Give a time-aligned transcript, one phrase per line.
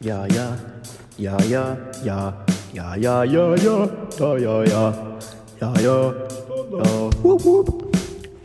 [0.00, 0.58] Ja, ja,
[1.16, 1.78] ja, ja,
[2.74, 3.88] ja, ja, ja, ja, ja,
[4.18, 4.94] ja, ja, ja,
[5.58, 6.14] ja, ja,
[7.22, 7.68] wup, wup,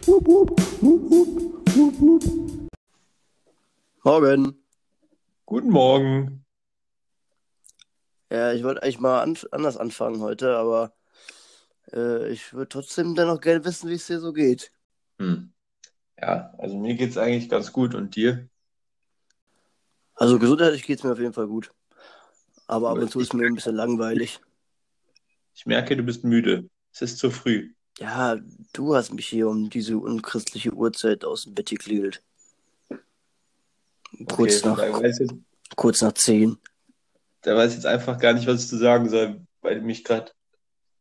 [0.07, 1.27] wup, wup, wup, wup,
[1.75, 2.69] wup, wup.
[4.05, 4.63] Morgen.
[5.45, 6.45] Guten Morgen.
[8.31, 10.93] Ja, ich wollte eigentlich mal an, anders anfangen heute, aber
[11.91, 14.71] äh, ich würde trotzdem dennoch gerne wissen, wie es dir so geht.
[15.19, 15.51] Hm.
[16.17, 18.47] Ja, also mir geht's eigentlich ganz gut und dir?
[20.21, 21.71] Also gesundheitlich geht es mir auf jeden Fall gut.
[22.67, 24.39] Aber ab und zu ist ich mir ein bisschen langweilig.
[25.55, 26.69] ich merke, du bist müde.
[26.93, 27.73] Es ist zu früh.
[27.97, 28.37] Ja,
[28.73, 32.21] du hast mich hier um diese unchristliche Uhrzeit aus dem Bett geklingelt.
[34.13, 35.33] Okay, Kurz nach, da weiß jetzt,
[35.75, 36.59] kurz nach zehn.
[37.41, 40.31] da weiß jetzt einfach gar nicht, was ich zu sagen soll, weil du mich gerade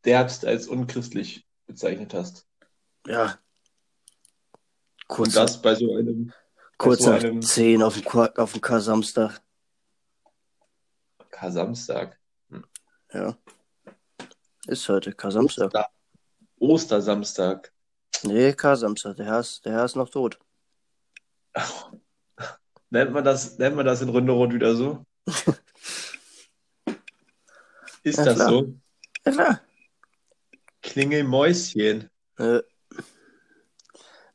[0.03, 2.47] derbst als unchristlich bezeichnet hast.
[3.05, 3.39] Ja, Und
[5.07, 6.33] kurz nach, das bei so einem,
[6.81, 9.41] kurz nach einem zehn auf dem, auf dem Kar-Samstag.
[11.29, 12.19] Kar-Samstag.
[12.49, 12.65] Hm.
[13.13, 13.37] Ja,
[14.67, 15.67] ist heute Kar-Samstag.
[15.67, 15.89] Oster,
[16.59, 17.71] Ostersamstag.
[18.23, 19.15] Nee, Kar-Samstag.
[19.17, 20.39] Der Herr ist, der Herr ist noch tot.
[22.89, 25.05] Nennt man das, nennt man das in Ründerot wieder so?
[28.03, 28.49] Ist Ja, das klar.
[28.49, 28.73] so?
[29.25, 29.61] Ja, klar.
[30.81, 32.09] Klingelmäuschen.
[32.37, 32.61] Äh,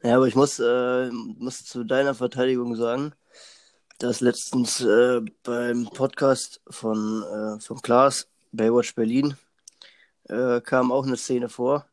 [0.03, 3.13] ja, aber ich muss, äh, muss zu deiner Verteidigung sagen,
[3.99, 9.37] dass letztens äh, beim Podcast von, äh, von Klaas, Baywatch Berlin,
[10.29, 11.87] äh, kam auch eine Szene vor,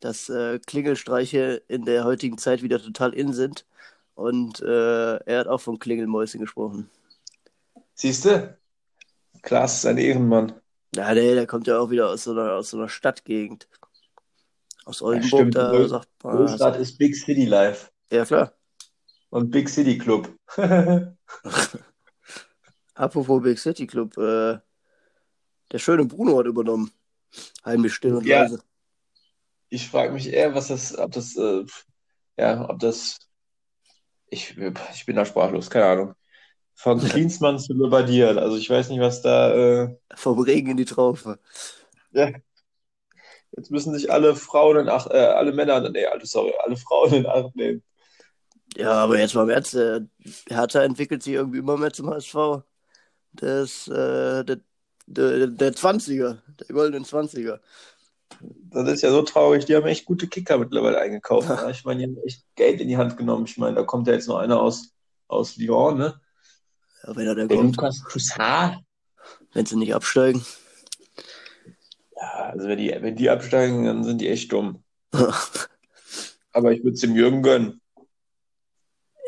[0.00, 3.66] dass äh, Klingelstreiche in der heutigen Zeit wieder total in sind.
[4.14, 6.90] Und äh, er hat auch von Klingelmäuschen gesprochen.
[7.94, 8.56] Siehst du?
[9.42, 10.52] Klaas ist ein Ehrenmann.
[10.94, 13.68] Ja, der, der kommt ja auch wieder aus so einer, aus so einer Stadtgegend.
[14.88, 15.54] Aus Ja, Oldenburg, stimmt.
[15.54, 18.52] da sagt man, Großstadt ist Big City Life ja klar.
[19.30, 20.28] und Big City Club.
[22.94, 24.58] Apropos Big City Club, äh,
[25.72, 26.92] der schöne Bruno hat übernommen.
[27.64, 28.62] Heimlich still und Ja, leise.
[29.70, 31.64] ich frage mich eher, was das, ob das, äh,
[32.38, 33.18] ja, ob das,
[34.30, 36.14] ich, ich bin da sprachlos, keine Ahnung.
[36.74, 40.84] Von Klinsmann zu Lobbadier, also ich weiß nicht, was da, äh, Vom Regen in die
[40.84, 41.38] Traufe.
[42.12, 42.32] ja,
[43.56, 47.12] jetzt müssen sich alle Frauen in Acht, äh, alle Männer, nee, alle, sorry, alle Frauen
[47.14, 47.82] in Acht nehmen.
[48.76, 50.06] Ja, aber jetzt mal im Ernst, der
[50.48, 52.62] Hertha entwickelt sich irgendwie immer mehr zum HSV.
[53.32, 54.58] Das, äh, der,
[55.06, 57.60] der, der 20er, der goldenen 20er.
[58.40, 61.48] Das ist ja so traurig, die haben echt gute Kicker mittlerweile eingekauft.
[61.48, 61.70] Ne?
[61.70, 63.46] Ich meine, die haben echt Geld in die Hand genommen.
[63.46, 64.92] Ich meine, da kommt ja jetzt noch einer aus,
[65.28, 66.20] aus Lyon, ne?
[67.04, 68.78] Ja, wenn er da Der kommt, Lukas Toussaint.
[69.54, 70.44] wenn sie nicht absteigen.
[72.20, 74.82] Ja, also wenn die, wenn die absteigen, dann sind die echt dumm.
[76.52, 77.80] Aber ich würde es dem Jürgen gönnen.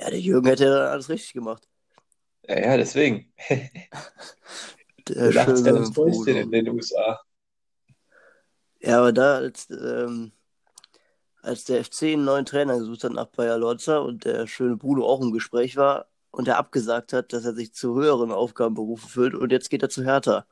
[0.00, 1.68] Ja, der Jürgen hätte ja alles richtig gemacht.
[2.48, 3.32] Ja, ja, deswegen.
[5.08, 7.20] Der schöne in den USA.
[8.80, 10.32] Ja, aber da, als, ähm,
[11.42, 15.04] als der FC einen neuen Trainer gesucht hat nach Bayer Lorza und der schöne Bruno
[15.04, 19.34] auch im Gespräch war und er abgesagt hat, dass er sich zu höheren Aufgabenberufen fühlt
[19.34, 20.46] und jetzt geht er zu Hertha.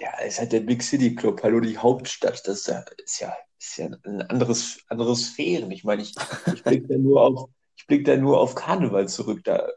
[0.00, 2.46] Ja, es ist halt der Big City Club, hallo, die Hauptstadt.
[2.46, 5.70] Das ist ja, ist ja, ist ja ein anderes, andere Sphären.
[5.72, 6.14] Ich meine, ich,
[6.54, 9.42] ich blicke da nur auf, ich blick da nur auf Karneval zurück.
[9.44, 9.68] Da,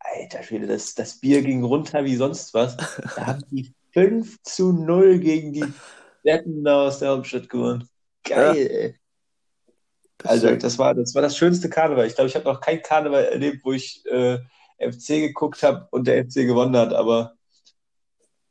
[0.00, 2.76] alter Schwede, das, das Bier ging runter wie sonst was.
[3.16, 5.64] Da haben die 5 zu 0 gegen die
[6.24, 7.88] Wetten da aus der Hauptstadt gewonnen.
[8.26, 9.00] Ja, Geil, ey.
[10.18, 12.06] das, Also, das war, das war das schönste Karneval.
[12.06, 14.38] Ich glaube, ich habe noch kein Karneval erlebt, wo ich äh,
[14.78, 17.34] FC geguckt habe und der FC gewonnen hat, aber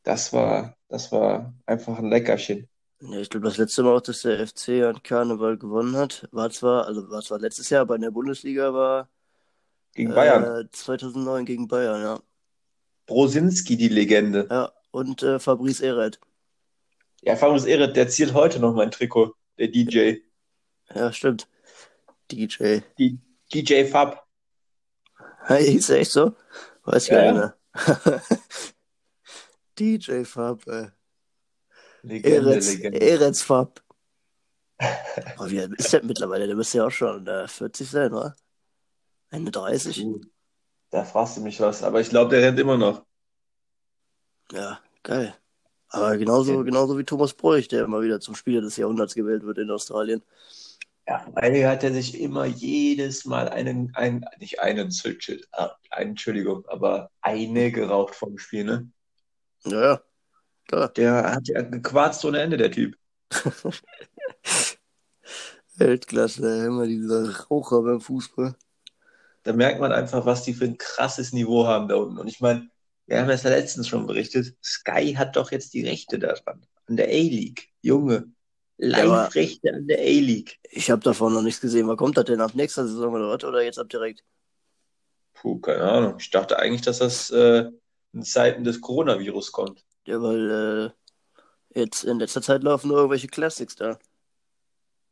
[0.04, 2.68] das war, das war einfach ein Leckerchen.
[3.02, 6.50] ja, ich glaube, das letzte Mal auch, dass der FC an Karneval gewonnen hat, war
[6.52, 9.10] zwar, also war zwar letztes Jahr, aber in der Bundesliga war
[9.94, 10.44] Gegen Bayern.
[10.44, 12.20] äh, 2009 gegen Bayern, ja.
[13.06, 14.48] Brosinski, die Legende.
[14.50, 16.20] Ja, und äh, Fabrice Eret.
[17.22, 20.18] Ja, Fabrice Ehret, der ziert heute noch mein Trikot, der DJ.
[20.94, 21.48] Ja, stimmt.
[22.32, 22.82] DJ.
[22.98, 23.20] Die
[23.54, 24.26] DJ Fab.
[25.46, 26.34] Hey, hieß er echt so?
[26.84, 27.54] Weiß ich Ja, gar nicht ja.
[28.14, 28.22] mehr.
[29.78, 30.90] DJ Fab, äh.
[32.04, 33.02] Legende, Eretz, Legende.
[33.02, 33.84] Eretz Fab.
[35.40, 36.46] Oh, wie alt ist der mittlerweile?
[36.46, 38.36] Der müsste ja auch schon äh, 40 sein, oder?
[39.32, 40.04] 31?
[40.04, 40.22] Puh,
[40.92, 43.04] da fragst du mich was, aber ich glaube, der rennt immer noch.
[44.52, 45.36] Ja, geil.
[45.90, 49.58] Aber genauso, genauso wie Thomas Bräuch, der immer wieder zum Spieler des Jahrhunderts gewählt wird
[49.58, 50.22] in Australien.
[51.08, 57.10] Ja, weil hat er sich immer jedes Mal einen, einen nicht einen, einen, Entschuldigung, aber
[57.22, 58.92] eine geraucht vom Spiel, ne?
[59.72, 60.02] Ja, ja,
[60.68, 60.90] klar.
[60.90, 62.96] Der hat ja gequarzt ohne Ende, der Typ.
[65.76, 68.56] Weltklasse, immer dieser Raucher beim Fußball.
[69.44, 72.18] Da merkt man einfach, was die für ein krasses Niveau haben da unten.
[72.18, 72.70] Und ich meine,
[73.06, 76.98] wir haben es ja letztens schon berichtet, Sky hat doch jetzt die Rechte daran, an
[76.98, 77.70] der A-League.
[77.82, 78.32] Junge,
[78.78, 80.60] Live-Rechte an der A-League.
[80.70, 81.88] Ich habe davon noch nichts gesehen.
[81.88, 82.42] Wann kommt das denn?
[82.42, 83.44] Ab nächster Saison oder was?
[83.44, 84.24] Oder jetzt ab direkt?
[85.34, 86.16] Puh, keine Ahnung.
[86.20, 87.70] Ich dachte eigentlich, dass das äh,
[88.14, 89.86] in Zeiten des Coronavirus kommt.
[90.06, 90.94] Ja, weil
[91.76, 94.00] äh, jetzt in letzter Zeit laufen nur irgendwelche Classics da.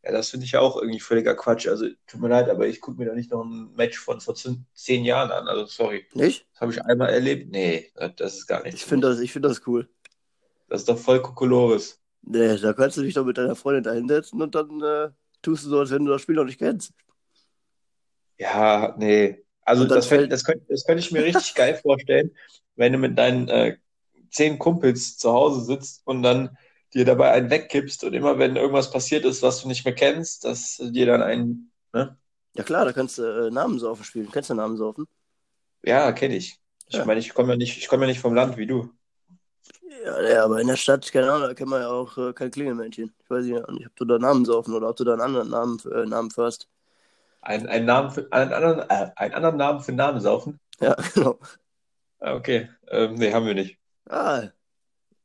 [0.03, 1.67] Ja, das finde ich ja auch irgendwie völliger Quatsch.
[1.67, 4.35] Also, tut mir leid, aber ich gucke mir da nicht noch ein Match von vor
[4.35, 5.47] zehn Jahren an.
[5.47, 6.05] Also, sorry.
[6.13, 6.45] Nicht?
[6.53, 7.51] Das habe ich einmal erlebt.
[7.51, 8.75] Nee, das ist gar nicht.
[8.75, 9.89] Ich finde das, ich find das cool.
[10.69, 11.99] Das ist doch voll Kokolores.
[12.21, 15.09] Nee, da kannst du dich doch mit deiner Freundin da hinsetzen und dann äh,
[15.41, 16.91] tust du so, als wenn du das Spiel noch nicht kennst.
[18.37, 19.43] Ja, nee.
[19.61, 20.31] Also, das, fällt...
[20.31, 22.31] das, könnte, das könnte ich mir richtig geil vorstellen,
[22.75, 23.77] wenn du mit deinen äh,
[24.29, 26.57] zehn Kumpels zu Hause sitzt und dann
[26.93, 30.45] dir dabei einen wegkippst und immer wenn irgendwas passiert ist, was du nicht mehr kennst,
[30.45, 32.17] dass dir dann einen, ne?
[32.53, 34.31] Ja klar, da kannst du äh, Namensaufen spielen.
[34.31, 35.07] Kennst du Namensaufen?
[35.83, 36.57] Ja, kenne ich.
[36.87, 37.05] Ich ja.
[37.05, 38.89] meine, ich komme ja nicht, ich komme ja nicht vom Land wie du.
[40.05, 42.51] Ja, ja, aber in der Stadt, keine Ahnung, da kennt man ja auch äh, kein
[42.51, 43.13] Klingelmännchen.
[43.23, 46.05] Ich weiß nicht, ob du da Namensaufen oder ob du da einen anderen Namen, äh,
[46.05, 46.69] Namen first.
[47.41, 50.59] Ein, ein Namen für, einen, anderen, äh, einen anderen Namen für Namensaufen?
[50.79, 51.39] Ja, genau.
[52.19, 53.77] Ah, okay, ähm, nee, haben wir nicht.
[54.07, 54.49] Ah,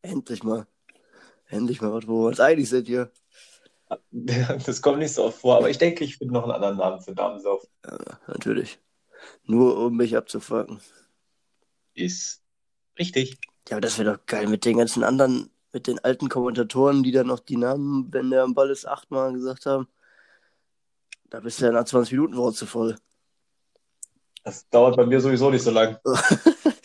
[0.02, 0.66] endlich mal.
[1.48, 3.10] Endlich mal was, wo wir uns einig sind hier.
[4.12, 7.00] Das kommt nicht so oft vor, aber ich denke, ich finde noch einen anderen Namen
[7.00, 7.66] für Namensauf.
[7.84, 7.98] Ja,
[8.28, 8.78] natürlich.
[9.44, 10.80] Nur um mich abzufacken.
[11.94, 12.40] Ist
[12.98, 13.38] richtig.
[13.68, 17.10] Ja, aber das wäre doch geil mit den ganzen anderen, mit den alten Kommentatoren, die
[17.12, 19.88] dann noch die Namen, wenn der am Ball ist, achtmal gesagt haben.
[21.28, 22.96] Da bist du ja nach 20 Minuten Worte voll.
[24.42, 25.98] Das dauert bei mir sowieso nicht so lang.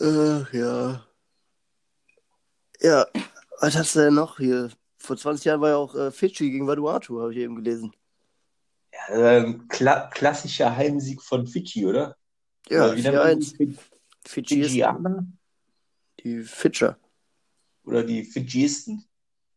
[0.00, 1.06] Ach ja.
[2.80, 3.06] Ja,
[3.60, 4.70] was hast du denn noch hier?
[4.98, 7.94] Vor 20 Jahren war ja auch äh, Fidschi gegen Vanuatu, habe ich eben gelesen.
[8.92, 12.16] Ja, ähm, kla klassischer Heimsieg von Fidschi, oder?
[12.68, 13.78] Ja, 4-1.
[14.24, 14.84] Fidschi
[16.26, 16.98] die Fitscher.
[17.84, 19.04] Oder die Fidschisten?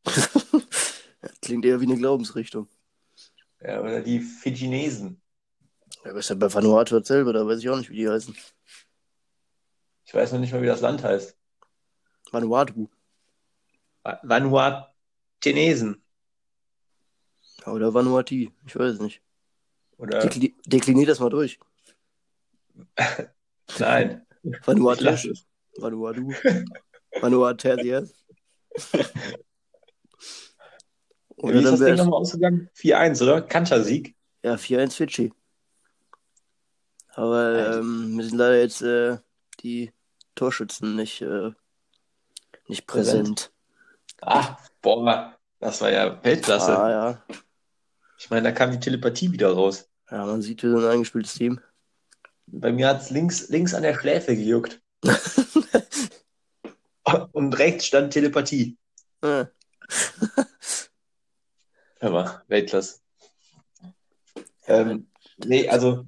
[1.42, 2.68] Klingt eher wie eine Glaubensrichtung.
[3.62, 5.20] Ja, oder die Fidschinesen.
[6.04, 8.36] Ja, aber ist ja bei Vanuatu dasselbe, da weiß ich auch nicht, wie die heißen.
[10.10, 11.38] Ich weiß noch nicht mal, wie das Land heißt.
[12.32, 12.90] Vanuatu.
[14.24, 16.04] Vanuatenesen.
[17.68, 19.22] Oder Vanuati, ich weiß es nicht.
[19.98, 20.18] Oder...
[20.18, 21.60] Dekli deklinier das mal durch.
[23.78, 24.26] Nein.
[24.66, 25.06] Vanuatu.
[25.78, 26.34] Vanuatu.
[27.22, 27.78] Vanuatu.
[31.38, 32.68] Oder Wie ist das Ding nochmal ausgegangen?
[32.76, 33.44] 4-1, oder?
[33.44, 34.16] Kantersieg?
[34.42, 35.32] Ja, 4-1 Fidschi.
[37.10, 39.20] Aber ähm, wir sind leider jetzt äh,
[39.60, 39.92] die
[40.40, 41.52] Torschützen nicht, äh,
[42.68, 43.52] nicht präsent.
[44.22, 46.80] Ah, boah, das war ja Weltklasse.
[46.80, 47.22] Ah, ja.
[48.18, 49.90] Ich meine, da kam die Telepathie wieder raus.
[50.10, 51.60] Ja, man sieht, wir sind ein eingespieltes Team.
[52.48, 54.82] Bei mir hat es links, links an der Schläfe gejuckt.
[57.34, 58.78] Und rechts stand Telepathie.
[59.22, 59.50] Ja.
[62.00, 63.00] Hör mal, Weltklasse.
[64.68, 65.10] Ähm,
[65.44, 66.06] nee, also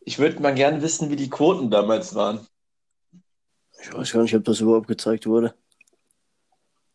[0.00, 2.46] ich würde mal gerne wissen, wie die Quoten damals waren.
[3.82, 5.54] Ich weiß gar nicht, ob das überhaupt gezeigt wurde.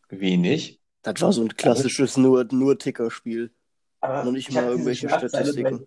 [0.08, 0.80] Wie nicht?
[1.02, 3.52] Das war so ein klassisches nur, nur Ticker-Spiel.
[4.00, 5.78] Aber noch nicht mal irgendwelche Statistiken.
[5.78, 5.86] Bei,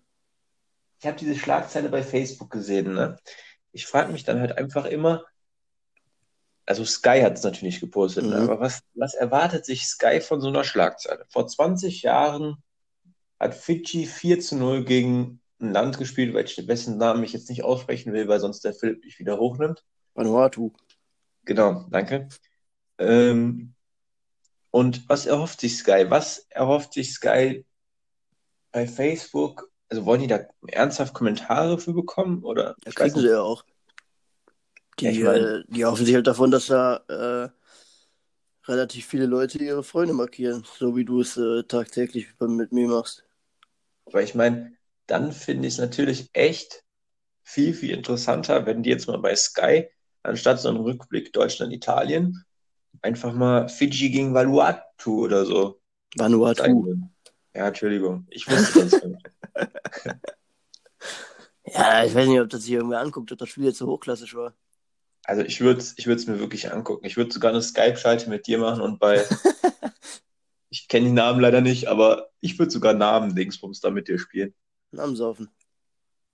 [1.00, 2.94] ich habe diese Schlagzeile bei Facebook gesehen.
[2.94, 3.18] Ne?
[3.72, 5.24] Ich frage mich dann halt einfach immer,
[6.66, 8.30] also Sky hat es natürlich gepostet, ne?
[8.30, 8.46] mhm.
[8.46, 8.52] ne?
[8.52, 11.24] aber was, was erwartet sich Sky von so einer Schlagzeile?
[11.28, 12.62] Vor 20 Jahren
[13.38, 17.64] hat Fidschi 4 zu 0 gegen ein Land gespielt, welchen besten Namen ich jetzt nicht
[17.64, 19.84] aussprechen will, weil sonst der Philipp mich wieder hochnimmt.
[20.14, 20.72] Vanuatu.
[21.50, 22.28] Genau, danke.
[22.98, 23.74] Ähm,
[24.70, 26.06] und was erhofft sich Sky?
[26.08, 27.66] Was erhofft sich Sky
[28.70, 29.68] bei Facebook?
[29.88, 32.44] Also wollen die da ernsthaft Kommentare für bekommen?
[32.44, 32.76] Oder?
[32.84, 33.64] Ja, kriegen sie ja auch.
[35.00, 37.48] Die, ja, ich mein, äh, die hoffen sich halt davon, dass da äh,
[38.68, 43.24] relativ viele Leute ihre Freunde markieren, so wie du es äh, tagtäglich mit mir machst.
[44.04, 44.72] Weil ich meine,
[45.08, 46.84] dann finde ich es natürlich echt
[47.42, 49.88] viel, viel interessanter, wenn die jetzt mal bei Sky,
[50.22, 52.44] anstatt so einem Rückblick Deutschland-Italien,
[53.02, 55.80] einfach mal Fiji gegen Vanuatu oder so.
[56.16, 56.96] Vanuatu.
[57.54, 58.26] Ja, Entschuldigung.
[58.30, 59.30] Ich wusste das nicht.
[61.64, 64.34] ja, ich weiß nicht, ob das sich irgendwer anguckt, ob das Spiel jetzt so hochklassisch
[64.34, 64.54] war.
[65.24, 67.04] Also ich würde es ich mir wirklich angucken.
[67.04, 69.24] Ich würde sogar eine Skype-Schalte mit dir machen und bei.
[70.70, 74.18] ich kenne die Namen leider nicht, aber ich würde sogar Namen Dingsbums da mit dir
[74.18, 74.54] spielen.
[74.92, 75.50] Namen saufen.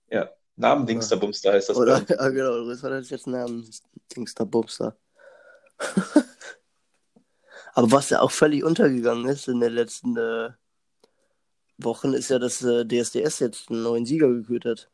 [0.09, 1.77] Ja, Namen Dingsterbumster heißt das.
[1.77, 3.69] Oder, ja, genau, das war jetzt Namen
[4.15, 4.97] Dingsterbumster.
[7.73, 10.49] Aber was ja auch völlig untergegangen ist in den letzten äh,
[11.77, 14.89] Wochen, ist ja, dass äh, DSDS jetzt einen neuen Sieger gekürt hat.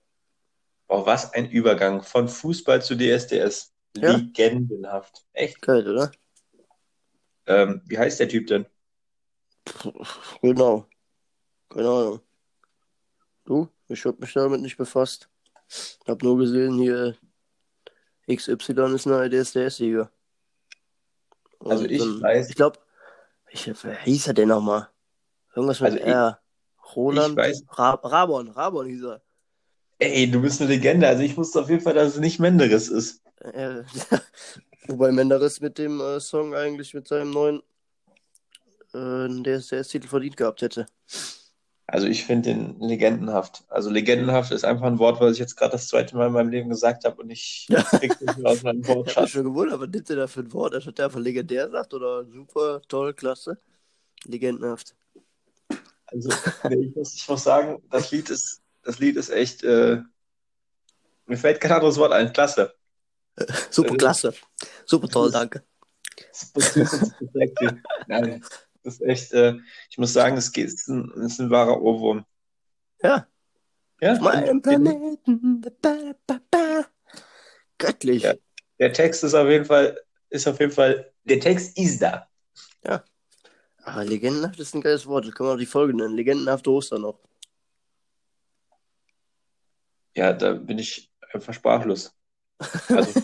[0.89, 3.71] Oh, was ein Übergang von Fußball zu DSDS.
[3.95, 4.17] Ja.
[4.17, 5.25] Legendenhaft.
[5.31, 5.61] Echt?
[5.61, 6.11] Geil, oder?
[7.45, 8.65] Ähm, wie heißt der Typ denn?
[10.41, 10.87] Genau.
[11.69, 12.19] Keine Ahnung.
[13.45, 13.69] Du?
[13.87, 15.29] Ich hab mich damit nicht befasst.
[16.07, 17.15] Hab nur gesehen, hier
[18.29, 20.09] XY ist ein DSDS-Sieger.
[21.59, 22.79] Also ich dann- weiß- Ich glaube,
[23.51, 24.89] ich, wer hieß er denn nochmal?
[25.55, 26.39] Irgendwas mit Also ich- R.
[26.95, 27.37] Roland?
[27.39, 29.21] ich weiß- Ra Rabon, Rabon hieß er.
[29.99, 31.07] Ey, du bist eine Legende.
[31.07, 33.21] Also ich wusste auf jeden Fall, dass es nicht Menderes ist.
[33.39, 33.83] Äh,
[34.87, 37.61] wobei Menderes mit dem äh, Song eigentlich mit seinem neuen
[38.93, 40.85] äh, DSDS-Titel verdient gehabt hätte.
[41.93, 43.65] Also ich finde den legendenhaft.
[43.69, 46.49] Also legendenhaft ist einfach ein Wort, was ich jetzt gerade das zweite Mal in meinem
[46.49, 49.29] Leben gesagt habe und ich krieg's nicht mehr aus meinem Ich hab mich Wortschatz.
[49.29, 50.73] schon gewundert, was nimmt der da für ein Wort?
[50.87, 53.59] Hat der einfach legendär gesagt oder super, toll, klasse?
[54.25, 54.95] Legendenhaft.
[56.07, 56.29] Also
[56.69, 60.01] ich, muss, ich muss sagen, das Lied ist, das Lied ist echt, äh,
[61.25, 62.31] mir fällt kein anderes Wort ein.
[62.33, 62.73] Klasse.
[63.71, 64.33] Super, Äh, klasse.
[64.85, 65.63] Super toll, danke.
[66.53, 67.81] Das ist sexy.
[68.07, 68.43] Nein,
[68.83, 69.55] das ist echt, äh,
[69.89, 72.25] ich muss sagen, es ist ein, ist ein wahrer Ohrwurm.
[73.01, 73.27] Ja,
[74.01, 75.61] Ja, auf meinem Planeten.
[77.77, 78.23] Göttlich.
[78.23, 78.33] Ja.
[78.79, 79.99] der Text ist auf jeden Fall,
[80.29, 82.27] ist auf jeden Fall, der Text ist da.
[83.85, 85.27] Aber legendenhaft ist ein geiles Wort.
[85.27, 86.15] Das kann man auch die Folge nennen.
[86.15, 87.19] Legendenhafte Ostern noch.
[90.15, 92.15] Ja, da bin ich einfach sprachlos.
[92.87, 93.21] Also,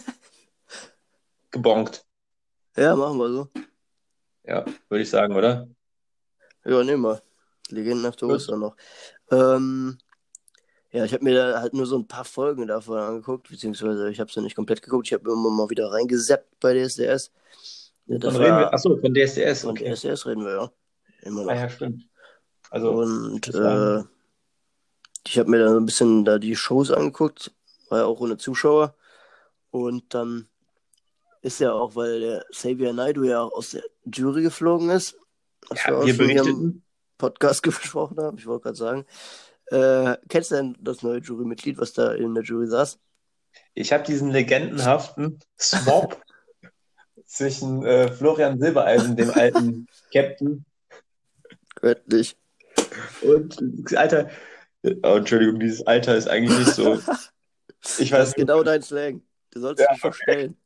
[1.51, 2.05] gebonkt.
[2.75, 3.49] Ja, machen wir so.
[4.49, 5.67] Ja, würde ich sagen, oder?
[6.65, 7.21] Ja, nehmen wir.
[7.69, 8.25] Legendenhafte.
[8.25, 8.75] Ostern noch.
[9.29, 9.99] Ähm,
[10.91, 14.19] ja, ich habe mir da halt nur so ein paar Folgen davon angeguckt, beziehungsweise ich
[14.19, 15.05] habe es ja nicht komplett geguckt.
[15.05, 17.31] Ich habe immer mal wieder reingesappt bei DSDS.
[18.07, 19.93] Ja, das Von reden wir, war, achso, von DSDS, von okay.
[19.93, 20.71] DSDS reden wir ja.
[21.21, 21.51] Immer noch.
[21.51, 22.09] Ah, ja, stimmt.
[22.71, 24.03] Also, Und war- äh,
[25.27, 27.51] ich habe mir dann so ein bisschen da die Shows angeguckt,
[27.89, 28.95] war ja auch ohne Zuschauer.
[29.69, 30.47] Und dann
[31.41, 35.15] ist ja auch, weil der Xavier Naidoo ja auch aus der Jury geflogen ist,
[35.69, 36.81] was wir ja, auch wir schon im
[37.17, 39.05] Podcast gesprochen haben, ich wollte gerade sagen.
[39.67, 42.99] Äh, kennst du denn das neue Jurymitglied, was da in der Jury saß?
[43.73, 46.21] ich habe diesen legendenhaften Swap
[47.25, 50.65] zwischen äh, Florian Silbereisen, dem alten Captain,
[51.75, 52.35] Göttlich.
[53.21, 53.57] und
[53.95, 54.29] Alter,
[54.83, 56.95] oh, Entschuldigung, dieses Alter ist eigentlich nicht so.
[56.95, 59.21] Ich Das weiß ist genau dein Slang.
[59.51, 60.57] Du sollst Ja, dich verstellen.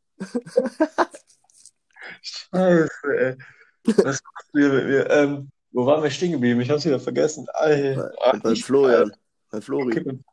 [2.22, 2.89] Scheiße,
[3.20, 3.38] ey.
[3.86, 5.10] Was machst du hier mit mir?
[5.10, 6.62] Ähm, wo waren wir stehen geblieben?
[6.62, 7.48] Ich hab's wieder vergessen.
[7.53, 8.13] Alter.
[8.32, 9.12] Bei, bei Florian.
[9.50, 9.91] Bei Flori.
[9.91, 10.24] Okay, beim,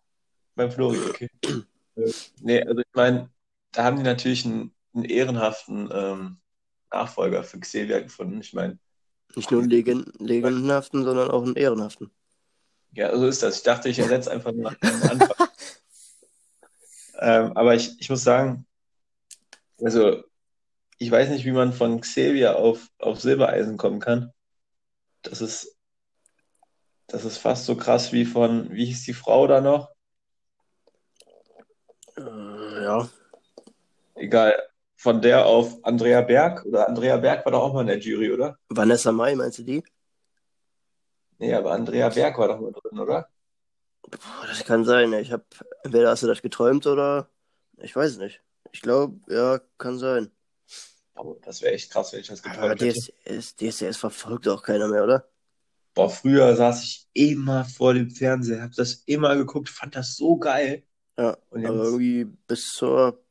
[0.54, 1.28] beim Flori, okay.
[1.96, 3.30] Äh, nee, also ich meine,
[3.72, 6.38] da haben die natürlich einen, einen ehrenhaften ähm,
[6.92, 8.40] Nachfolger für Xavier gefunden.
[8.40, 8.78] Ich meine,
[9.36, 12.10] Nicht nur einen Legend legendenhaften, sondern auch einen ehrenhaften.
[12.92, 13.56] ja, so ist das.
[13.58, 15.28] Ich dachte, ich ersetze einfach nur am Anfang.
[17.20, 18.66] ähm, aber ich, ich muss sagen,
[19.82, 20.22] also
[20.98, 24.32] ich weiß nicht, wie man von Xavier auf, auf Silbereisen kommen kann.
[25.22, 25.76] Das ist,
[27.06, 29.90] das ist fast so krass wie von, wie hieß die Frau da noch?
[32.16, 33.08] Äh, ja.
[34.14, 34.62] Egal.
[34.96, 36.66] Von der auf Andrea Berg.
[36.66, 38.58] Oder Andrea Berg war doch auch mal in der Jury, oder?
[38.68, 39.82] Vanessa Mai, meinst du die?
[41.38, 43.30] Nee, aber Andrea Berg war doch mal drin, oder?
[44.02, 45.14] Boah, das kann sein.
[45.14, 45.44] Ich habe
[45.82, 47.30] entweder hast du das geträumt oder
[47.78, 48.42] ich weiß nicht.
[48.72, 50.30] Ich glaube, ja, kann sein.
[51.16, 52.94] Oh, das wäre echt krass, wenn ich das Aber geträumt hätte.
[52.94, 55.28] DSDS, DSDS verfolgt auch keiner mehr, oder?
[55.94, 60.36] Boah, früher saß ich immer vor dem Fernseher, hab das immer geguckt, fand das so
[60.38, 60.84] geil.
[61.18, 63.22] Ja, Und aber irgendwie bis zur,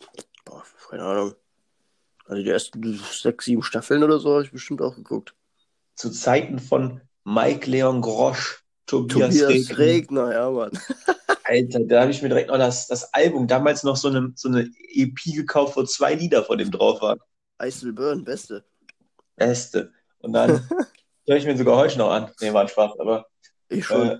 [0.46, 1.36] boah, keine Ahnung.
[2.25, 5.34] Also die ersten sechs, sieben Staffeln oder so habe ich bestimmt auch geguckt.
[5.96, 9.77] zu Zeiten von Mike Leon Grosch, Tobias, Tobias Regner.
[9.77, 10.72] Regner, ja, Mann.
[11.49, 14.49] Alter, da habe ich mir direkt noch das, das Album, damals noch so eine, so
[14.49, 17.19] eine EP gekauft, wo zwei Lieder von dem drauf waren.
[17.63, 18.63] Ice Burn, beste.
[19.35, 19.91] Beste.
[20.19, 20.51] Und dann
[21.27, 22.31] höre ich mir sogar heute noch an.
[22.39, 23.25] Nee, war ein Spaß, aber
[23.69, 24.09] Ich schon.
[24.09, 24.19] äh,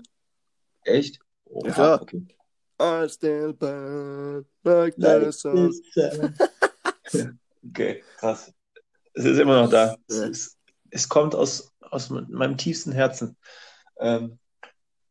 [0.84, 1.20] echt?
[1.44, 2.02] Oh, Ja, klar.
[2.02, 2.26] okay.
[2.82, 5.74] I still burn like Like the sun.
[7.62, 8.52] Okay, krass.
[9.12, 9.96] Es ist immer noch da.
[10.08, 10.58] Es, ist,
[10.90, 13.36] es kommt aus, aus meinem tiefsten Herzen.
[13.98, 14.38] Ähm,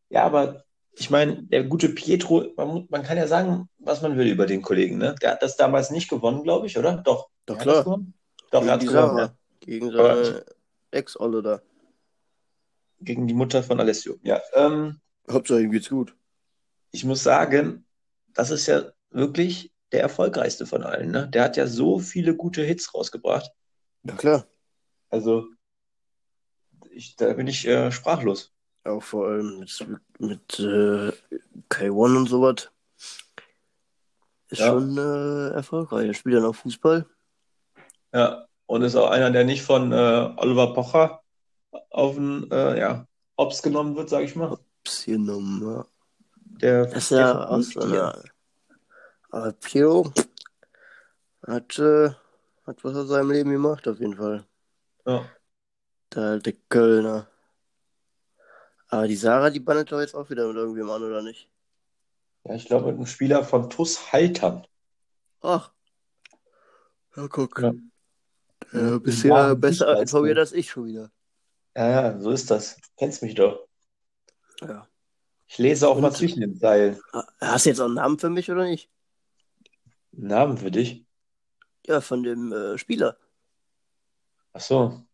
[0.09, 0.63] ja, aber
[0.99, 4.61] ich meine, der gute Pietro, man, man kann ja sagen, was man will über den
[4.61, 5.15] Kollegen, ne?
[5.21, 6.97] Der hat das damals nicht gewonnen, glaube ich, oder?
[6.97, 7.29] Doch.
[7.45, 7.99] Doch, Er hat klar.
[8.51, 9.17] Doch, er Gegen hat die gewonnen.
[9.17, 9.35] Ja.
[9.61, 10.45] Gegen seine
[10.91, 11.61] Ex-Olle da.
[12.99, 14.17] Gegen die Mutter von Alessio.
[14.23, 14.41] Ja.
[14.53, 14.99] Ähm,
[15.31, 16.15] Hauptsache ihm geht's gut.
[16.91, 17.85] ich muss sagen,
[18.33, 21.29] das ist ja wirklich der erfolgreichste von allen, ne?
[21.29, 23.49] Der hat ja so viele gute Hits rausgebracht.
[24.03, 24.47] Ja, klar.
[25.09, 25.45] Also,
[26.91, 28.53] ich, da bin ich äh, sprachlos.
[28.83, 29.87] Auch vor allem mit,
[30.19, 31.11] mit äh,
[31.69, 32.69] K1 und sowas.
[34.49, 34.67] ist Ja.
[34.67, 36.07] schon äh, erfolgreich.
[36.07, 37.05] Er spielt ja noch Fußball.
[38.13, 41.21] Ja, und ist auch einer, der nicht von äh, Oliver Pocher
[41.91, 43.05] auf den äh, ja,
[43.35, 44.57] Ops genommen wird, sag ich mal.
[44.85, 45.85] Pss, genommen, ja.
[46.61, 48.23] Der, Das ist ja aus einer.
[49.29, 50.11] Aber Pio
[51.45, 52.09] hat, äh,
[52.65, 54.45] hat was aus seinem Leben gemacht, auf jeden Fall.
[55.05, 55.25] Ja.
[56.13, 57.27] Der alte Kölner.
[58.89, 61.49] Aber die Sarah, die bandet doch jetzt auch wieder mit irgendwem an, oder nicht?
[62.45, 64.65] ja, ich glaube, mit einem Spieler von TuS Haltern.
[65.41, 65.73] Ach.
[67.15, 67.59] Ja, guck.
[67.59, 67.73] Ja.
[68.73, 71.11] Äh, bisher ja, besser informiert als ich schon wieder.
[71.75, 72.75] Ja, ja, so ist das.
[72.77, 73.67] Du kennst mich doch.
[74.61, 74.87] Ja.
[75.47, 76.13] Ich lese auch mal Und?
[76.13, 76.99] zwischen den Zeilen.
[77.11, 78.89] Ah, Hast du jetzt auch einen Namen für mich, oder nicht?
[80.15, 81.03] Einen Namen für dich?
[81.85, 83.17] Ja, von dem äh, Spieler.
[84.53, 85.07] Ach so.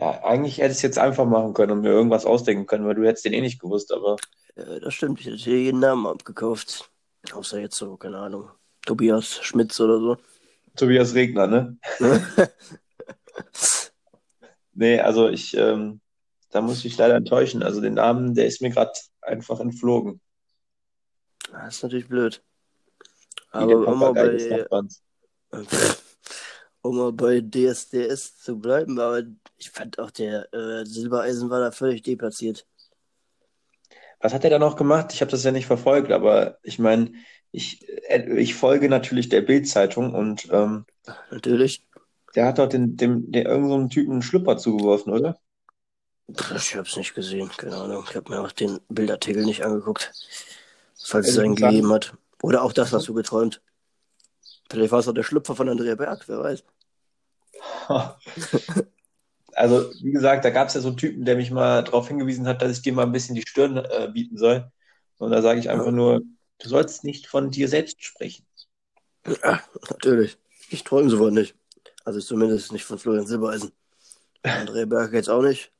[0.00, 2.94] Ja, eigentlich hätte ich es jetzt einfach machen können und mir irgendwas ausdenken können, weil
[2.94, 4.16] du hättest den eh nicht gewusst, aber
[4.54, 6.90] Äh, das stimmt, ich hätte dir jeden Namen abgekauft.
[7.34, 8.48] Außer jetzt so, keine Ahnung.
[8.86, 10.16] Tobias Schmitz oder so.
[10.74, 11.76] Tobias Regner, ne?
[14.72, 16.00] Nee, also ich, ähm,
[16.50, 17.62] da muss ich leider enttäuschen.
[17.62, 20.22] Also den Namen, der ist mir gerade einfach entflogen.
[21.52, 22.42] Das ist natürlich blöd.
[23.52, 24.80] Wie Aber des bei.
[26.82, 29.22] um mal bei DSDS zu bleiben, aber
[29.58, 32.66] ich fand auch der äh, Silbereisen war da völlig deplatziert.
[34.20, 35.12] Was hat er da noch gemacht?
[35.12, 37.12] Ich habe das ja nicht verfolgt, aber ich meine,
[37.52, 40.84] ich, äh, ich folge natürlich der Bild-Zeitung und ähm,
[41.30, 41.82] Natürlich.
[42.34, 45.38] der hat doch den, dem, der irgendeinem so Typen einen Schlüpper zugeworfen, oder?
[46.56, 48.04] Ich hab's nicht gesehen, keine Ahnung.
[48.08, 50.12] Ich habe mir auch den Bildartikel nicht angeguckt.
[51.02, 52.14] Falls es Also einen ich sag- gegeben hat.
[52.42, 53.60] Oder auch das hast du geträumt.
[54.70, 56.64] Vielleicht war es auch der Schlüpfer von Andrea Berg, wer weiß.
[59.52, 62.46] Also, wie gesagt, da gab es ja so einen Typen, der mich mal darauf hingewiesen
[62.46, 64.70] hat, dass ich dir mal ein bisschen die Stirn äh, bieten soll.
[65.18, 65.92] Und da sage ich einfach Ja.
[65.92, 66.20] nur,
[66.60, 68.46] du sollst nicht von dir selbst sprechen.
[69.42, 69.60] Ja,
[69.90, 70.38] natürlich.
[70.70, 71.56] Ich träume sowas nicht.
[72.04, 73.72] Also zumindest nicht von Florian Silbereisen.
[74.44, 75.72] Andrea Berg jetzt auch nicht.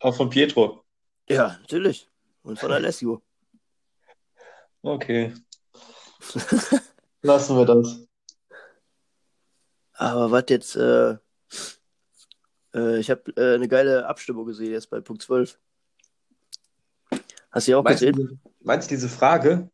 [0.00, 0.84] Auch von Pietro.
[1.28, 2.10] Ja, natürlich.
[2.42, 3.22] Und von Alessio.
[4.82, 5.32] Okay.
[7.26, 8.06] Lassen wir das.
[9.94, 11.16] Aber was jetzt, äh,
[12.74, 15.58] äh, ich habe äh, eine geile Abstimmung gesehen jetzt bei Punkt 12.
[17.50, 18.28] Hast du die auch Meinst du, gesehen?
[18.28, 19.68] diese- meinst du diese Frage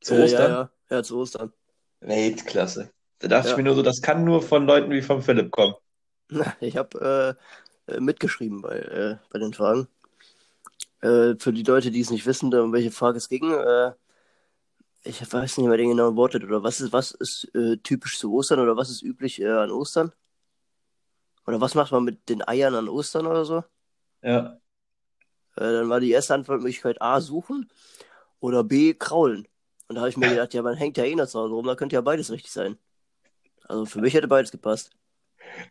[0.00, 0.50] zu Äh, Ostern?
[0.52, 1.52] Ja, ja, ja, zu Ostern.
[2.00, 2.92] Weltklasse.
[3.18, 3.52] Da dachte Ja.
[3.54, 5.74] ich mir nur so, das kann nur von Leuten wie von Philipp kommen.
[6.60, 7.36] Ich habe
[7.88, 9.88] äh, äh, mitgeschrieben bei, äh, bei den Fragen.
[11.00, 13.92] Äh, für die Leute, die es nicht wissen, um welche Frage es ging, äh,
[15.04, 18.32] ich weiß nicht mehr den genauen Wortet oder was ist, was ist äh, typisch zu
[18.32, 20.12] Ostern oder was ist üblich äh, an Ostern?
[21.46, 23.64] Oder was macht man mit den Eiern an Ostern oder so?
[24.22, 24.58] Ja.
[25.56, 27.70] Äh, dann war die erste Antwortmöglichkeit A, suchen
[28.40, 29.46] oder B, kraulen.
[29.88, 31.66] Und da habe ich mir gedacht, ja, man hängt ja eh noch zu Hause rum,
[31.66, 32.78] da könnte ja beides richtig sein.
[33.68, 34.90] Also für mich hätte beides gepasst.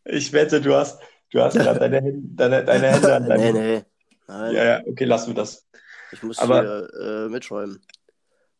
[0.05, 3.53] Ich wette, du hast, du hast gerade deine, Hände- deine, deine Hände an nee, deinem.
[3.55, 3.83] nee.
[4.27, 5.67] Nein, Ja, ja, okay, lassen wir das.
[6.11, 7.81] ich muss Aber- hier äh, mitschreiben.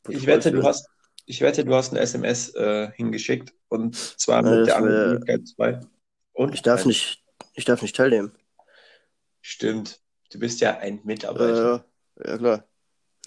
[0.09, 0.87] Ich wette, du hast,
[1.25, 5.47] ich wette, du hast eine SMS äh, hingeschickt und zwar Ja, mit das der Antwortmöglichkeit
[5.47, 5.79] 2.
[6.33, 8.33] Und Ich darf nicht, ich darf nicht teilnehmen.
[9.41, 10.01] Stimmt.
[10.31, 11.85] Du bist ja ein Mitarbeiter.
[12.19, 12.67] Äh, ja, klar.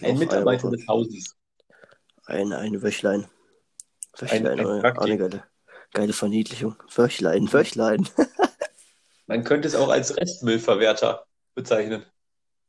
[0.03, 1.37] ein Noch Mitarbeiter des Hauses.
[2.25, 3.27] Ein, ein Wöchlein.
[4.19, 5.01] Wöchlein, ein oh, Praktik.
[5.01, 5.45] auch eine geile,
[5.93, 6.75] geile Verniedlichung.
[6.95, 8.09] Wöchlein, Wöchlein.
[9.27, 12.05] Man könnte es auch als Restmüllverwerter bezeichnen.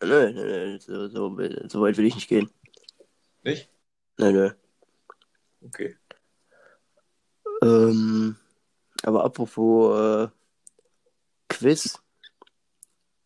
[0.01, 2.49] nö, nö, nö, so, so, so weit will ich nicht gehen.
[3.43, 3.69] Nicht?
[4.17, 4.51] Nö, nö.
[5.65, 5.95] Okay.
[7.61, 8.35] Ähm,
[9.03, 10.27] aber apropos äh,
[11.49, 12.01] Quiz,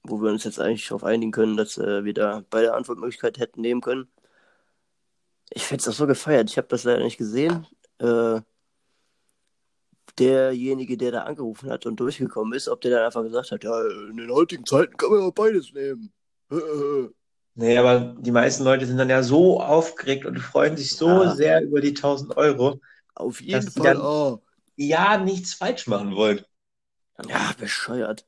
[0.03, 3.61] wo wir uns jetzt eigentlich darauf einigen können, dass äh, wir da beide Antwortmöglichkeiten hätten
[3.61, 4.09] nehmen können.
[5.49, 6.49] Ich hätte es auch so gefeiert.
[6.49, 7.67] Ich habe das leider nicht gesehen.
[7.99, 8.41] Äh,
[10.17, 13.87] derjenige, der da angerufen hat und durchgekommen ist, ob der dann einfach gesagt hat, ja,
[14.09, 16.11] in den heutigen Zeiten kann man ja beides nehmen.
[17.55, 21.35] Nee, aber die meisten Leute sind dann ja so aufgeregt und freuen sich so Ja.
[21.35, 22.79] sehr über die 1000 Euro,
[23.13, 23.93] Auf jeden Dass Fall.
[23.95, 24.41] dann- Oh.
[24.77, 26.43] ja nichts falsch machen wollen.
[27.29, 28.25] Ja, bescheuert.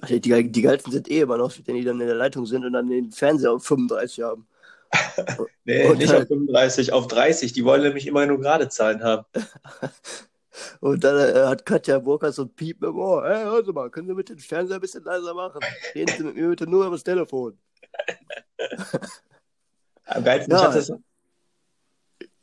[0.00, 2.64] Also die, die Geilsten sind eh immer noch, wenn die dann in der Leitung sind
[2.64, 4.46] und dann den Fernseher auf 35 haben.
[5.64, 7.52] Nee, Und nicht dann- auf 35, auf 30.
[7.52, 9.24] Die wollen nämlich immer nur gerade Zahlen haben.
[10.80, 13.28] Und dann äh, hat Katja Burkhardt so ein Piep im Ohr.
[13.28, 15.60] Hey, hör mal, können Sie mit dem Fernseher ein bisschen leiser machen?
[15.94, 17.58] Reden Sie mit mir bitte nur über das Telefon.
[20.06, 20.72] Am geilsten, Ja.
[20.72, 20.92] das,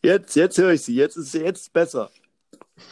[0.03, 0.95] Jetzt, jetzt höre ich Sie.
[0.95, 2.11] Jetzt ist jetzt besser.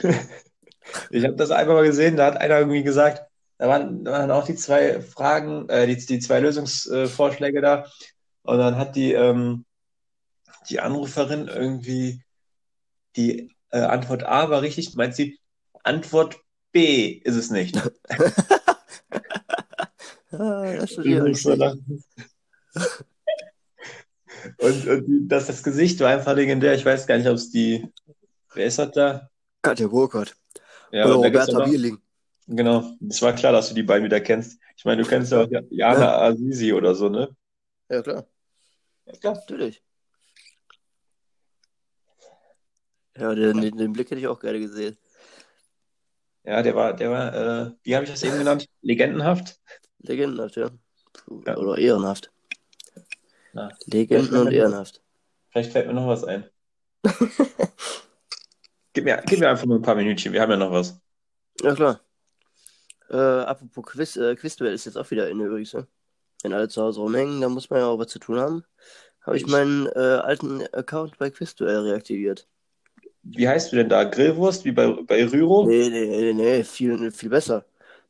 [1.10, 4.32] ich hab das einmal mal gesehen, da hat einer irgendwie gesagt, da waren, da waren
[4.32, 7.86] auch die zwei Fragen, äh, die, die zwei Lösungsvorschläge da.
[8.44, 9.66] Und dann hat die, ähm,
[10.70, 12.24] die Anruferin irgendwie
[13.18, 15.40] die äh, Antwort A war richtig, meint sie,
[15.84, 16.38] Antwort
[16.72, 17.78] B ist es nicht.
[20.34, 21.06] Ah, das ist
[21.44, 21.74] ja.
[24.58, 26.74] Und, und das, das Gesicht war einfach legendär.
[26.74, 27.86] Ich weiß gar nicht, ob es die.
[28.54, 29.30] Wer ist das da?
[29.62, 30.36] Katja Burkhardt.
[30.92, 31.98] Ja, Oder Roberta Bierling.
[32.48, 32.96] Genau.
[33.08, 34.60] Es war klar, dass du die beiden wieder kennst.
[34.76, 37.30] Ich meine, du kennst ja auch Jana Azizi oder so, ne?
[37.90, 38.26] Ja, klar.
[39.06, 39.34] Ja, klar.
[39.36, 39.84] Natürlich.
[43.18, 44.98] Ja, den, den, den Blick hätte ich auch gerne gesehen.
[46.44, 47.34] Ja, der war, der war,
[47.68, 48.68] äh, wie habe ich das eben genannt?
[48.82, 49.60] Legendenhaft.
[50.00, 50.72] Legendenhaft, ja.
[51.46, 51.58] Ja.
[51.58, 52.32] Oder ehrenhaft.
[53.54, 53.70] Ja.
[53.86, 55.02] Legenden und ehrenhaft.
[55.50, 56.46] Vielleicht fällt mir noch was ein.
[58.94, 61.00] Gib mir, gib mir einfach nur ein paar Minütchen, wir haben ja noch was.
[61.62, 62.02] Ja, klar.
[63.10, 65.88] Äh, apropos Quiz, äh, Quizduell ist jetzt auch wieder in übrigens, ne?
[66.44, 68.64] Wenn alle zu Hause rumhängen, dann muss man ja auch was zu tun haben.
[69.22, 72.48] Habe ich Ich- meinen äh, alten Account bei Quizduell reaktiviert.
[73.24, 74.04] Wie heißt du denn da?
[74.04, 75.68] Grillwurst, wie bei, bei Rüro?
[75.68, 77.66] Nee, nee, nee, nee, viel, viel besser.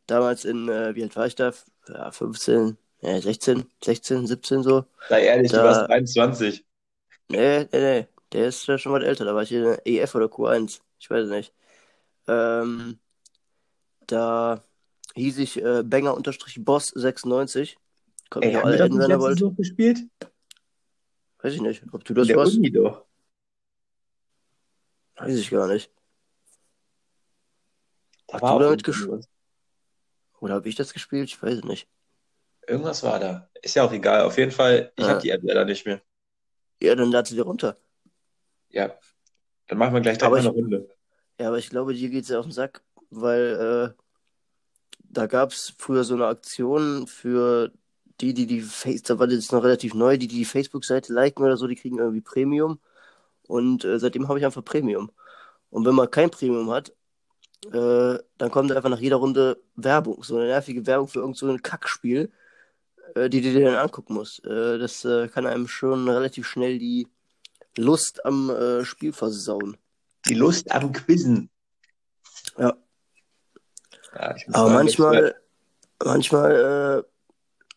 [0.07, 1.51] Damals in, äh, wie alt war ich da?
[1.87, 4.85] Ja, 15, ja, 16, 16, 17 so.
[5.09, 6.65] Sei ehrlich, du Da- warst 21.
[7.29, 8.07] Nee, nee, nee.
[8.33, 9.25] Der ist ja schon mal älter.
[9.25, 10.81] Da war ich in der EF oder Q1.
[10.99, 11.53] Ich weiß es nicht.
[12.27, 12.99] Ähm,
[14.07, 14.63] da
[15.15, 17.77] hieß ich äh, Banger-Boss96.
[18.29, 19.99] Könnt mich Ey, auch haben wir alle das nicht noch gespielt?
[21.41, 21.83] Weiß ich nicht.
[21.91, 23.05] Ob du das der warst, Uni doch.
[25.27, 25.91] Weiß ich gar nicht.
[28.27, 29.27] Da Hast war du auch damit irgendwas.
[30.39, 31.27] Oder habe ich das gespielt?
[31.29, 31.87] Ich weiß es nicht.
[32.67, 33.49] Irgendwas war da.
[33.61, 34.21] Ist ja auch egal.
[34.21, 35.11] Auf jeden Fall, ich Ja.
[35.11, 36.01] habe die App leider nicht mehr.
[36.81, 37.77] Ja, dann lad sie dir runter.
[38.69, 38.95] Ja.
[39.67, 40.89] Dann machen wir gleich ich- eine Runde.
[41.39, 44.01] Ja, aber ich glaube, dir geht's ja auf den Sack, weil äh,
[44.99, 47.71] da gab's früher so eine Aktion für
[48.21, 51.43] die, die die Face, da war das noch relativ neu, die die, die Facebook-Seite liken
[51.43, 52.79] oder so, die kriegen irgendwie Premium.
[53.47, 55.11] Und äh, seitdem habe ich einfach Premium.
[55.69, 56.93] Und wenn man kein Premium hat,
[57.67, 61.47] äh, dann kommt einfach nach jeder Runde Werbung, so eine nervige Werbung für irgend so
[61.47, 62.31] ein Kackspiel,
[63.15, 64.43] äh, die du dir dann angucken musst.
[64.45, 67.07] Äh, das äh, kann einem schon relativ schnell die
[67.77, 69.77] Lust am äh, Spiel versauen.
[70.27, 71.49] Die Lust am Quizzen.
[72.57, 72.75] Ja.
[74.13, 75.35] Ja, Aber manchmal,
[76.03, 77.05] manchmal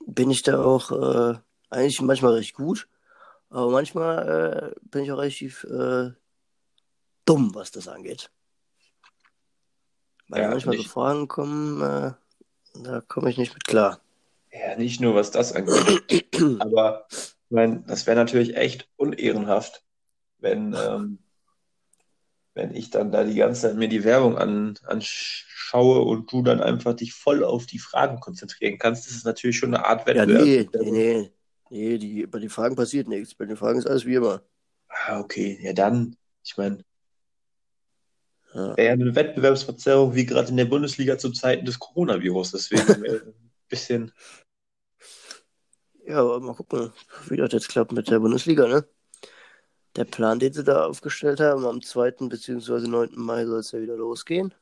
[0.05, 1.39] bin ich da auch
[1.71, 2.89] eigentlich manchmal recht gut,
[3.55, 6.11] aber manchmal äh, bin ich auch relativ äh,
[7.25, 8.31] dumm, was das angeht.
[10.29, 12.13] Weil Ja, manchmal so nicht- Fragen kommen, äh,
[12.83, 14.01] da komme ich nicht mit klar.
[14.53, 16.25] Ja, nicht nur was das angeht.
[16.61, 19.85] Aber ich meine, das wäre natürlich echt unehrenhaft,
[20.39, 21.19] wenn, ähm,
[22.55, 26.61] wenn ich dann da die ganze Zeit mir die Werbung an, anschaue und du dann
[26.61, 29.07] einfach dich voll auf die Fragen konzentrieren kannst.
[29.07, 30.45] Das ist natürlich schon eine Art Ja, Wettbewerb.
[30.45, 31.33] nee, nee, nee.
[31.71, 33.35] Nee, die, bei den Fragen passiert nichts.
[33.35, 34.43] Bei den Fragen ist alles wie immer.
[34.89, 36.85] Ah, okay, ja dann, ich meine,
[38.55, 38.75] Ja.
[38.79, 42.53] ja eine Wettbewerbsverzerrung wie gerade in der Bundesliga zu Zeiten des Coronavirus.
[42.53, 43.35] Deswegen ein
[43.69, 44.13] bisschen,
[46.07, 46.93] Ja, aber mal gucken,
[47.29, 48.87] wie das jetzt klappt mit der Bundesliga, ne?
[49.97, 52.29] Der Plan, den sie da aufgestellt haben, am 2.
[52.29, 52.87] bzw.
[52.89, 53.11] 9.
[53.17, 54.55] Mai soll es ja wieder losgehen.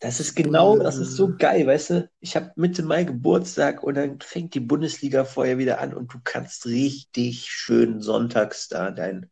[0.00, 2.10] Das ist genau, das ist so geil, weißt du?
[2.20, 6.18] Ich habe Mitte Mai Geburtstag und dann fängt die Bundesliga vorher wieder an und du
[6.22, 9.28] kannst richtig schön sonntags da dein,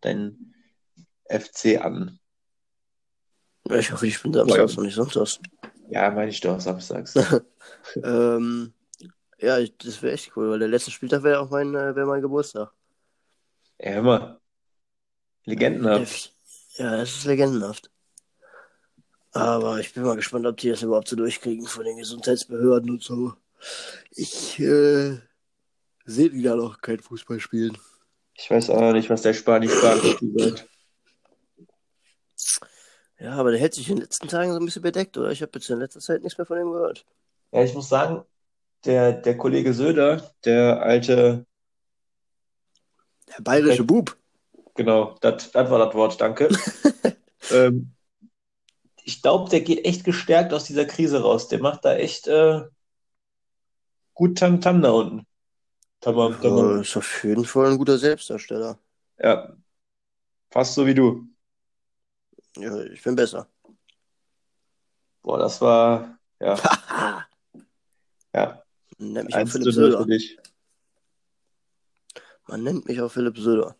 [0.00, 0.54] dein
[1.28, 2.18] FC an.
[3.70, 5.38] Ich hoffe, ich bin samstags und nicht sonntags.
[5.90, 7.14] Ja, meine ich doch, samstags.
[8.02, 8.72] ähm,
[9.38, 12.20] ja, das wäre echt cool, weil der letzte Spieltag wäre auch mein, äh, wär mein
[12.20, 12.72] Geburtstag.
[13.78, 14.40] Ja, hör mal.
[15.44, 16.34] Legendenhaft.
[16.74, 17.90] Ja, das ist legendenhaft.
[19.32, 23.02] Aber ich bin mal gespannt, ob die das überhaupt so durchkriegen von den Gesundheitsbehörden und
[23.02, 23.32] so.
[24.10, 25.18] Ich äh,
[26.04, 27.76] sehe die da noch kein Fußball spielen.
[28.34, 30.68] Ich weiß auch noch nicht, was der Spanisch-Spanische sagt.
[33.18, 35.30] Ja, aber der hält sich in den letzten Tagen so ein bisschen bedeckt, oder?
[35.30, 37.04] Ich habe jetzt in letzter Zeit nichts mehr von ihm gehört.
[37.52, 38.24] Ja, ich muss sagen,
[38.86, 41.44] der, der Kollege Söder, der alte,
[43.28, 44.16] Der bayerische Bub.
[44.74, 46.48] genau, das war das Wort, danke.
[47.50, 47.92] ähm,
[49.04, 51.48] ich glaube, der geht echt gestärkt aus dieser Krise raus.
[51.48, 52.62] Der macht da echt äh,
[54.14, 55.26] gut Tam-Tam da unten.
[56.00, 56.80] Tamam, Ja, tamam.
[56.80, 58.78] ist auf jeden Fall ein guter Selbstdarsteller.
[59.18, 59.54] Ja,
[60.50, 61.26] fast so wie du.
[62.56, 63.46] Ja, ich bin besser.
[65.22, 66.56] Boah, das war, ja,
[68.34, 68.62] ja,
[68.98, 70.06] Man nennt mich auch 1 zu Philipp 0 Söder.
[72.48, 73.76] Man nennt mich auch Philipp Söder.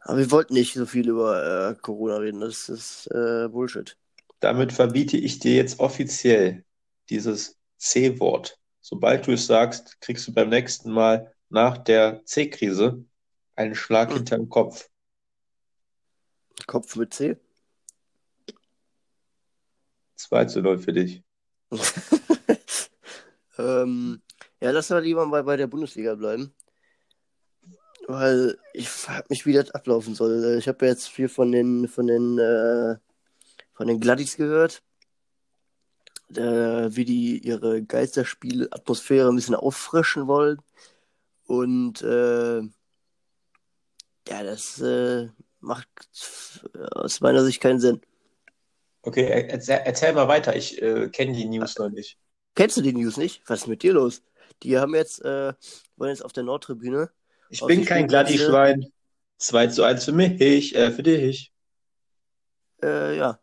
[0.00, 2.40] Aber wir wollten nicht so viel über äh, Corona reden.
[2.40, 3.96] Das ist äh, Bullshit.
[4.40, 6.64] Damit verbiete ich dir jetzt offiziell
[7.10, 8.58] dieses C-Wort.
[8.80, 13.04] Sobald du es sagst, kriegst du beim nächsten Mal nach der C-Krise
[13.56, 14.88] Ein Schlag hinterm Kopf.
[16.66, 17.36] Kopf mit C.
[20.16, 21.22] 2 zu 0 für dich.
[23.58, 24.22] ähm,
[24.60, 26.54] ja, lass mal lieber mal bei der Bundesliga bleiben.
[28.10, 30.56] Weil ich frage mich, wie das ablaufen soll.
[30.58, 32.96] Ich habe ja jetzt viel von den von den äh,
[33.74, 34.82] von den Gladdies gehört,
[36.30, 40.56] äh, wie die ihre Geisterspiel-Atmosphäre ein bisschen auffrischen wollen.
[41.46, 42.60] Und äh,
[44.26, 45.28] ja, das äh,
[45.60, 45.88] macht
[46.92, 48.00] aus meiner Sicht keinen Sinn.
[49.02, 50.56] Okay, erzähl, erzähl mal weiter.
[50.56, 52.16] Ich äh, kenne die News noch nicht.
[52.54, 53.42] Kennst du die News nicht?
[53.46, 54.22] Was ist mit dir los?
[54.62, 55.52] Die haben jetzt, äh,
[55.96, 57.10] wollen jetzt auf der Nordtribüne.
[57.50, 58.86] Ich bin kein Gladi-Schwein.
[59.38, 61.52] 2 zu 1 für mich, äh, für dich.
[62.82, 63.38] Äh, ja.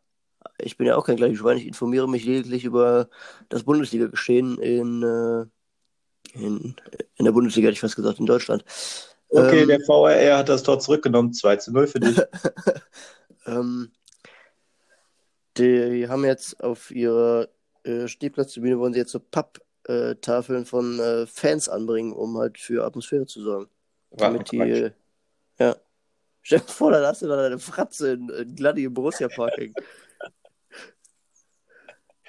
[0.58, 1.58] Ich bin ja auch kein Gladi-Schwein.
[1.58, 3.10] Ich informiere mich lediglich über
[3.50, 6.76] das Bundesliga-Geschehen in, äh, in,
[7.16, 8.64] in der Bundesliga, hätte ich fast gesagt, in Deutschland.
[9.30, 11.34] Okay, ähm, der VRR hat das Tor zurückgenommen.
[11.34, 12.22] 2 zu 0 für dich.
[13.48, 13.92] ähm,
[15.58, 17.48] die haben jetzt auf ihrer
[17.84, 22.86] äh, Stehplatztribüne wollen sie jetzt so Papptafeln äh, von äh, Fans anbringen, um halt für
[22.86, 23.70] Atmosphäre zu sorgen.
[24.18, 24.92] Damit die,
[25.60, 25.76] ja.
[26.42, 29.74] Stell dir vor, da hast du dann eine Fratze in, in Gladi im Borussia Parking.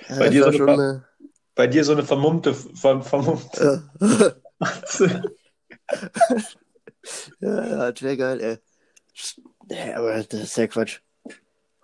[0.08, 1.04] ja, bei, dir so eine,
[1.54, 3.82] bei dir so eine vermummte, ver, vermummte
[7.40, 8.58] ja, das wäre geil, ey.
[9.68, 11.00] Nee, aber das ist ja Quatsch.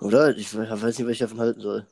[0.01, 0.37] Oder?
[0.37, 1.87] Ich weiß nicht, was ich davon halten soll.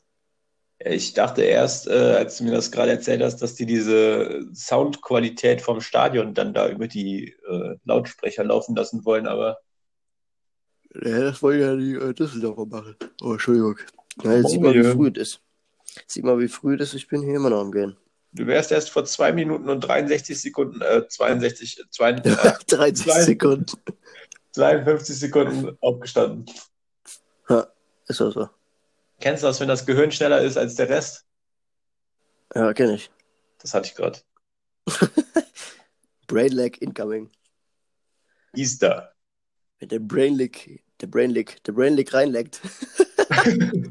[0.82, 5.60] Ich dachte erst, äh, als du mir das gerade erzählt hast, dass die diese Soundqualität
[5.60, 9.58] vom Stadion dann da über die äh, Lautsprecher laufen lassen wollen, aber.
[10.94, 12.96] Ja, das wollen ja die äh, Düsseldorfer machen.
[13.20, 13.76] Oh, Entschuldigung.
[14.22, 15.40] Na, jetzt oh, sieht mal, wie früh es ist.
[16.06, 16.94] Sieht mal, wie früh es ist.
[16.94, 17.96] Ich bin hier immer noch am Gehen.
[18.32, 23.66] Du wärst erst vor 2 Minuten und 63 Sekunden, äh, 62, 52, äh, 63 Sekunden.
[24.52, 26.46] 52 Sekunden aufgestanden.
[27.50, 27.66] Ja,
[28.06, 28.48] ist auch so.
[29.20, 31.26] Kennst du das, wenn das Gehirn schneller ist als der Rest?
[32.54, 33.11] Ja, kenne ich.
[33.59, 34.18] Das hatte ich gerade.
[36.26, 37.30] Brainlag incoming.
[38.54, 39.12] Easter.
[39.78, 40.52] Wenn der Brainlag,
[41.00, 42.61] der Brainlag, der Brainlag reinleckt.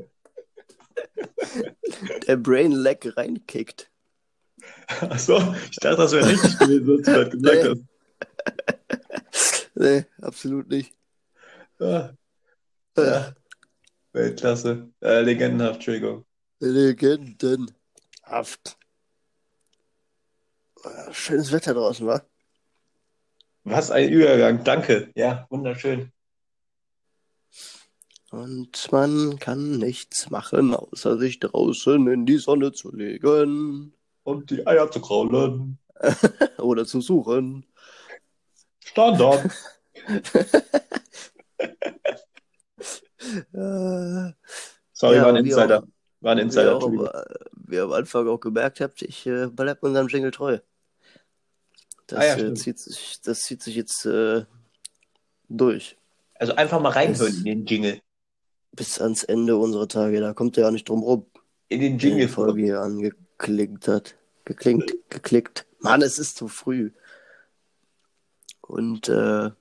[2.27, 3.89] der Brainlag reinkickt.
[5.01, 7.81] Achso, ich dachte, das wäre richtig gewesen, was du gerade gesagt hast.
[9.75, 10.93] Nee, absolut nicht.
[11.79, 12.13] Ja.
[12.97, 13.33] ja.
[14.13, 14.89] Weltklasse.
[15.01, 16.25] Äh, legendenhaft, Entschuldigung.
[16.59, 18.77] Legendenhaft.
[21.11, 22.21] Schönes Wetter draußen, wa?
[23.63, 25.11] Was ein Übergang, danke.
[25.15, 26.11] Ja, wunderschön.
[28.31, 33.93] Und man kann nichts machen, außer sich draußen in die Sonne zu legen.
[34.23, 35.79] Und die Eier zu kraulen.
[36.57, 37.65] Oder zu suchen.
[38.79, 39.49] Standard.
[43.51, 45.79] Sorry, ja, war ein Insider.
[45.79, 45.87] Auch,
[46.21, 46.79] war ein Insider.
[46.79, 50.59] Wie, auch, wie am Anfang auch gemerkt habt, ich äh, bleib unserem Jingle treu.
[52.07, 54.43] Das, ah, ja, äh, zieht, sich, das zieht sich jetzt äh,
[55.47, 55.97] durch.
[56.35, 58.01] Also einfach mal reinhören in den Jingle.
[58.71, 61.25] Bis ans Ende unserer Tage, da kommt er ja nicht drum rum.
[61.67, 62.27] In den Jingle.
[62.27, 64.15] Die Folge hier angeklingt hat.
[64.45, 65.67] Geklingt, geklickt.
[65.79, 66.91] Mann, es ist zu früh.
[68.61, 69.51] Und äh,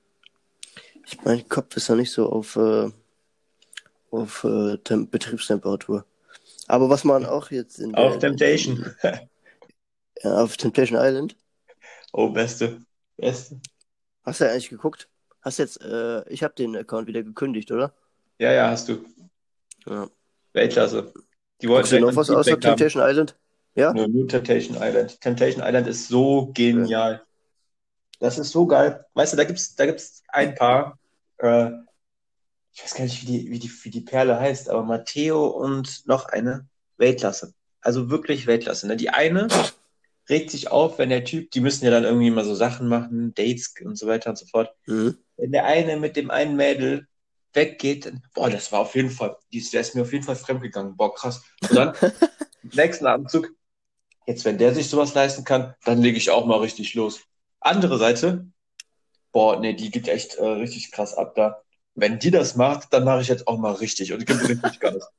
[1.05, 2.89] ich mein Kopf ist ja nicht so auf äh,
[4.11, 6.05] auf äh, Betriebstemperatur.
[6.67, 8.93] Aber was man auch jetzt in Auf der, Temptation.
[9.03, 11.35] ja, auf Temptation Island.
[12.13, 12.81] Oh, beste.
[13.17, 13.59] Beste.
[14.23, 15.09] Hast du eigentlich geguckt?
[15.41, 17.93] Hast jetzt, äh, ich habe den Account wieder gekündigt, oder?
[18.37, 19.05] Ja, ja, hast du.
[19.85, 20.07] Ja.
[20.53, 21.13] Weltklasse.
[21.61, 23.35] Die wollten du noch was außer Temptation Island?
[23.75, 23.93] Ja?
[23.93, 25.19] Nur, nur Temptation Island.
[25.21, 27.13] Temptation Island ist so genial.
[27.13, 27.21] Ja.
[28.19, 29.05] Das ist so geil.
[29.13, 30.99] Weißt du, da gibt's, da gibt's ein paar,
[31.37, 31.71] äh,
[32.73, 36.07] ich weiß gar nicht, wie die, wie die, wie die Perle heißt, aber Matteo und
[36.07, 37.53] noch eine Weltklasse.
[37.81, 38.87] Also wirklich Weltklasse.
[38.87, 38.97] Ne?
[38.97, 39.47] Die eine
[40.29, 43.33] regt sich auf, wenn der Typ, die müssen ja dann irgendwie mal so Sachen machen,
[43.33, 44.73] Dates und so weiter und so fort.
[44.85, 45.17] Mhm.
[45.37, 47.07] Wenn der eine mit dem einen Mädel
[47.53, 50.95] weggeht, dann, boah, das war auf jeden Fall, der ist mir auf jeden Fall fremdgegangen.
[50.95, 51.41] Boah, krass.
[51.61, 51.93] Und dann,
[52.73, 53.49] nächsten Abendzug,
[54.27, 57.21] jetzt, wenn der sich sowas leisten kann, dann lege ich auch mal richtig los.
[57.59, 58.45] Andere Seite,
[59.31, 61.63] boah, nee, die geht echt äh, richtig krass ab da
[61.95, 65.09] wenn die das macht, dann mache ich jetzt auch mal richtig und gebe richtig Gas.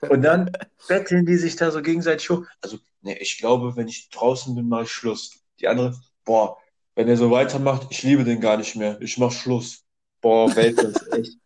[0.00, 0.52] Und dann
[0.86, 2.44] betteln die sich da so gegenseitig hoch.
[2.60, 5.32] Also, ne, ich glaube, wenn ich draußen bin, mache ich Schluss.
[5.60, 6.56] Die andere, boah,
[6.94, 9.00] wenn er so weitermacht, ich liebe den gar nicht mehr.
[9.00, 9.84] Ich mache Schluss.
[10.20, 11.38] Boah, Weltklasse, echt.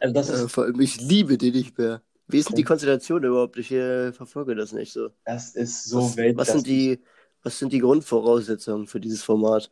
[0.00, 2.02] Also das ist, vor allem, ich liebe den nicht mehr.
[2.26, 3.56] Wie ist denn die Konstellation überhaupt?
[3.58, 5.10] Ich äh, verfolge das nicht so.
[5.24, 6.48] Das ist so was, Weltklasse.
[6.48, 7.02] Was sind, die,
[7.42, 9.70] was sind die Grundvoraussetzungen für dieses Format?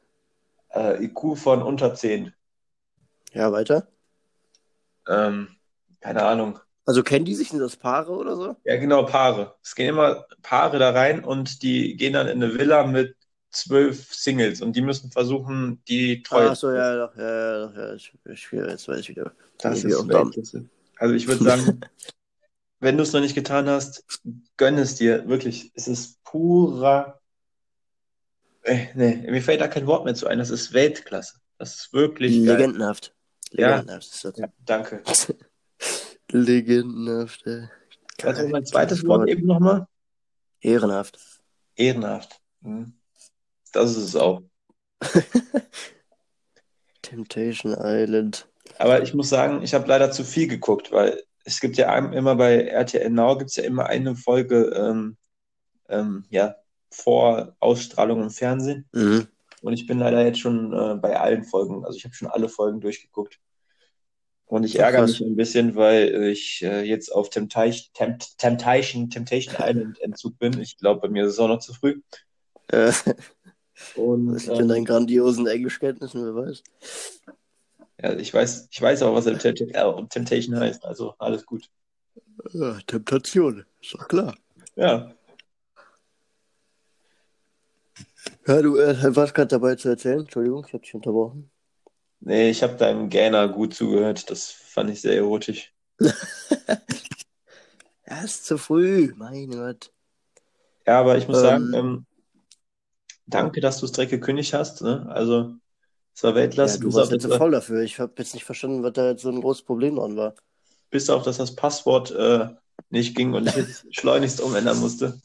[0.71, 2.33] Äh, IQ von unter 10.
[3.33, 3.89] Ja, weiter.
[5.09, 5.49] Ähm,
[6.01, 6.59] keine Ahnung.
[6.85, 8.57] Also kennen die sich, sind das Paare oder so?
[8.65, 9.55] Ja, genau, Paare.
[9.63, 13.17] Es gehen immer Paare da rein und die gehen dann in eine Villa mit
[13.51, 17.77] zwölf Singles und die müssen versuchen, die Treue Ach so, ja, doch, ja, ja, doch,
[17.77, 19.33] ja, ich, ich, jetzt weiß ich wieder.
[19.59, 20.09] Das ist.
[20.09, 20.69] Weltklasse.
[20.97, 21.81] Also ich würde sagen,
[22.81, 24.05] wenn du es noch nicht getan hast,
[24.57, 25.29] gönn es dir.
[25.29, 25.71] Wirklich.
[25.75, 27.21] Es ist purer.
[28.63, 30.39] Äh, nee, mir fällt da kein Wort mehr zu ein.
[30.39, 31.35] Das ist Weltklasse.
[31.59, 32.73] Das ist wirklich geil.
[33.53, 33.89] Legendenhaft.
[33.89, 33.97] Ja.
[33.99, 34.37] Ist das.
[34.37, 35.03] Ja, danke.
[36.31, 37.69] Legendenhaft, ey.
[38.19, 38.49] Geil.
[38.49, 39.87] mein zweites Wort eben nochmal?
[40.61, 41.19] Ehrenhaft.
[41.75, 42.41] Ehrenhaft.
[42.63, 42.95] Hm.
[43.73, 44.43] Das ist es auch.
[47.03, 48.49] Temptation Island.
[48.79, 52.37] Aber ich muss sagen, ich habe leider zu viel geguckt, weil es gibt ja immer
[52.37, 55.17] bei RTL Now gibt es ja immer eine Folge ähm,
[55.89, 56.57] ähm, ja,
[56.91, 58.89] vor Ausstrahlung im Fernsehen.
[58.93, 59.27] Mhm.
[59.63, 62.49] Und ich bin leider jetzt schon äh, bei allen Folgen, also ich habe schon alle
[62.49, 63.39] Folgen durchgeguckt.
[64.47, 69.55] Und ich ärgere mich ein bisschen, weil ich äh, jetzt auf Temptation, Tempt, Temptation, Temptation
[69.59, 70.61] Island Entzug bin.
[70.61, 72.03] Ich glaube, bei mir ist es auch noch zu früh.
[72.69, 72.93] Äh,
[73.97, 76.63] Und was liegt in deinen ähm, grandiosen Englischkenntnissen, wer weiß.
[78.03, 80.85] ja, ich weiß, ich weiß auch, was äh, Temptation heißt.
[80.85, 81.71] Also alles gut.
[82.53, 84.37] Ja, Temptation, ist doch klar.
[84.77, 85.15] Ja.
[88.47, 90.21] Ja, du äh, warst gerade dabei zu erzählen.
[90.21, 91.51] Entschuldigung, ich habe dich unterbrochen.
[92.21, 94.31] Nee, ich habe deinem Gainer gut zugehört.
[94.31, 95.75] Das fand ich sehr erotisch.
[98.07, 99.93] Ja, ist zu früh, mein Gott.
[100.87, 101.41] Ja, aber ich muss Ähm.
[101.41, 102.07] sagen, ähm,
[103.27, 104.83] danke, dass du es direkt gekündigt hast.
[104.83, 105.07] Ne?
[105.11, 105.57] Also,
[106.15, 106.79] es war Ja, Weltklasse.
[106.79, 107.83] du bis, warst jetzt so voll dafür.
[107.83, 110.35] Ich habe jetzt nicht verstanden, was da jetzt so ein großes Problem dran war.
[110.91, 112.49] bis auf, dass das Passwort äh,
[112.91, 115.21] nicht ging und ich jetzt schleunigst umändern musste.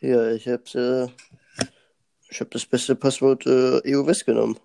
[0.00, 1.64] Ja, ich habe äh,
[2.28, 4.58] ich hab das beste Passwort äh, EU West genommen.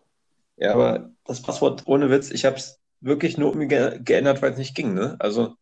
[0.57, 4.75] Ja, aber das Passwort, ohne Witz, ich habe es wirklich nur geändert, weil es nicht
[4.75, 4.93] ging.
[4.93, 5.15] Ne?
[5.19, 5.55] Also,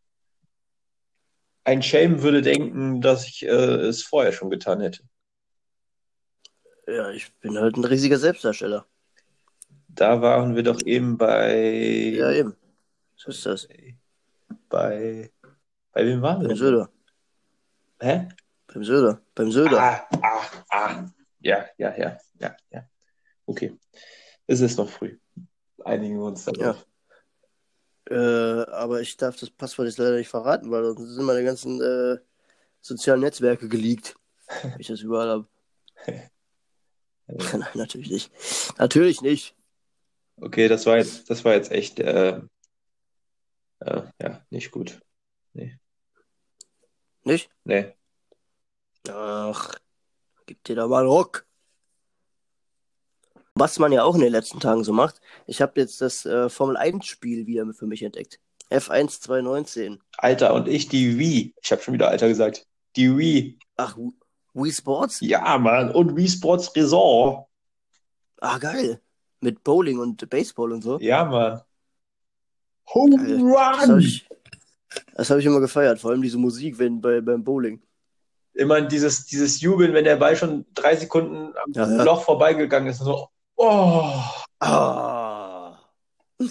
[1.63, 5.03] ein Schelm würde denken, dass ich äh, es vorher schon getan hätte.
[6.87, 8.85] Ja, ich bin halt ein riesiger Selbstdarsteller.
[9.89, 12.55] Da waren wir doch eben bei, Ja, eben.
[13.15, 13.67] So ist das.
[14.69, 15.29] bei,
[15.91, 16.55] bei wem waren wir?
[16.55, 16.89] Söder.
[17.99, 18.29] Hä?
[18.71, 19.21] Beim Söder.
[19.33, 19.81] Beim Söder.
[19.81, 21.05] Ah, ah, ah.
[21.39, 22.89] Ja, ja, ja, ja, ja.
[23.45, 23.77] Okay.
[24.45, 25.17] Es ist noch früh.
[25.83, 26.85] Einigen wir uns darauf.
[28.09, 31.81] Äh, aber ich darf das Passwort jetzt leider nicht verraten, weil sonst sind meine ganzen
[31.81, 32.17] äh,
[32.81, 34.15] sozialen Netzwerke geleakt.
[34.61, 35.47] Wenn ich das überall habe.
[37.27, 38.31] Nein, natürlich nicht.
[38.77, 39.55] Natürlich nicht.
[40.37, 42.41] Okay, das war jetzt, das war jetzt echt, äh,
[43.79, 44.99] äh, ja, nicht gut.
[47.23, 47.49] Nicht?
[47.63, 47.93] Nee.
[49.07, 49.71] Ach,
[50.45, 51.45] gib dir da mal Ruck.
[53.55, 56.49] Was man ja auch in den letzten Tagen so macht, ich habe jetzt das äh,
[56.49, 58.39] Formel 1-Spiel wieder für mich entdeckt.
[58.69, 59.99] F1 2019.
[60.17, 61.55] Alter, und ich die Wii.
[61.61, 62.67] Ich habe schon wieder Alter gesagt.
[62.95, 63.57] Die Wii.
[63.77, 63.97] Ach,
[64.53, 65.19] Wii- Sports?
[65.21, 65.91] Ja, Mann.
[65.91, 67.47] Und Wii Sports Resort.
[68.39, 69.01] Ah, geil.
[69.41, 70.99] Mit Bowling und Baseball und so.
[70.99, 71.61] Ja, Mann.
[72.93, 73.39] Home Geil.
[73.39, 73.99] Das habe Run.
[73.99, 74.29] ich,
[75.17, 77.81] hab ich immer gefeiert, vor allem diese Musik wenn, bei, beim Bowling.
[78.53, 82.03] Immer dieses, dieses Jubeln, wenn der Ball schon drei Sekunden am Ja, ja.
[82.03, 82.99] Loch vorbeigegangen ist.
[83.01, 84.13] Und so, oh.
[84.59, 85.77] Ah.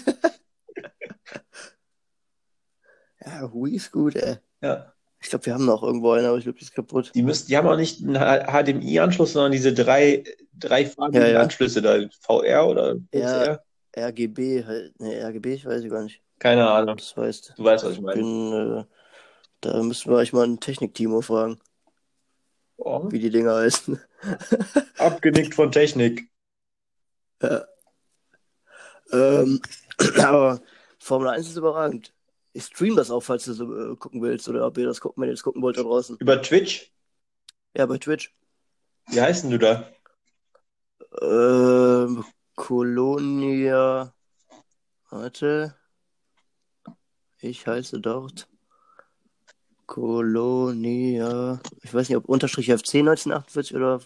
[3.25, 4.37] ja, Wii ist gut, ey.
[4.61, 4.93] Ja.
[5.21, 7.11] Ich glaube, wir haben noch irgendwo einen, aber ich glaube, die ist kaputt.
[7.13, 11.41] Die müssen, die haben auch nicht einen HDMI-Anschluss, sondern diese drei, drei farbigen Ja, ja.
[11.41, 11.99] Anschlüsse da.
[12.21, 13.57] VR oder Ja.
[13.57, 13.63] XR?
[13.97, 16.21] RGB, halt, ne, RGB, ich weiß gar nicht.
[16.39, 16.95] Keine Ahnung.
[16.95, 18.21] Das weißt Du weißt, was ich Ich meine.
[18.21, 18.85] bin, äh,
[19.59, 21.59] da müssen wir euch mal ein Technik-Team fragen,
[22.81, 23.11] Oh.
[23.11, 23.99] wie die Dinger heißen.
[24.97, 26.29] Abgenickt von Technik.
[29.11, 29.61] ähm,
[30.17, 30.61] aber
[30.97, 32.13] Formel 1 ist überragend.
[32.53, 35.21] Ich stream das auch, falls du so äh, gucken willst oder ob ihr das gucken,
[35.21, 36.17] wenn ihr das gucken wollt da draußen.
[36.19, 36.91] Über Twitch?
[37.75, 38.33] Ja, bei Twitch.
[39.07, 39.91] Wie heißt denn du da?
[41.21, 42.23] Ähm,
[42.55, 44.13] Colonia.
[45.09, 45.75] Warte.
[47.39, 48.47] Ich heiße dort.
[49.89, 51.59] Colonia.
[51.81, 53.99] Ich weiß nicht, ob Unterstrich FC 1948 oder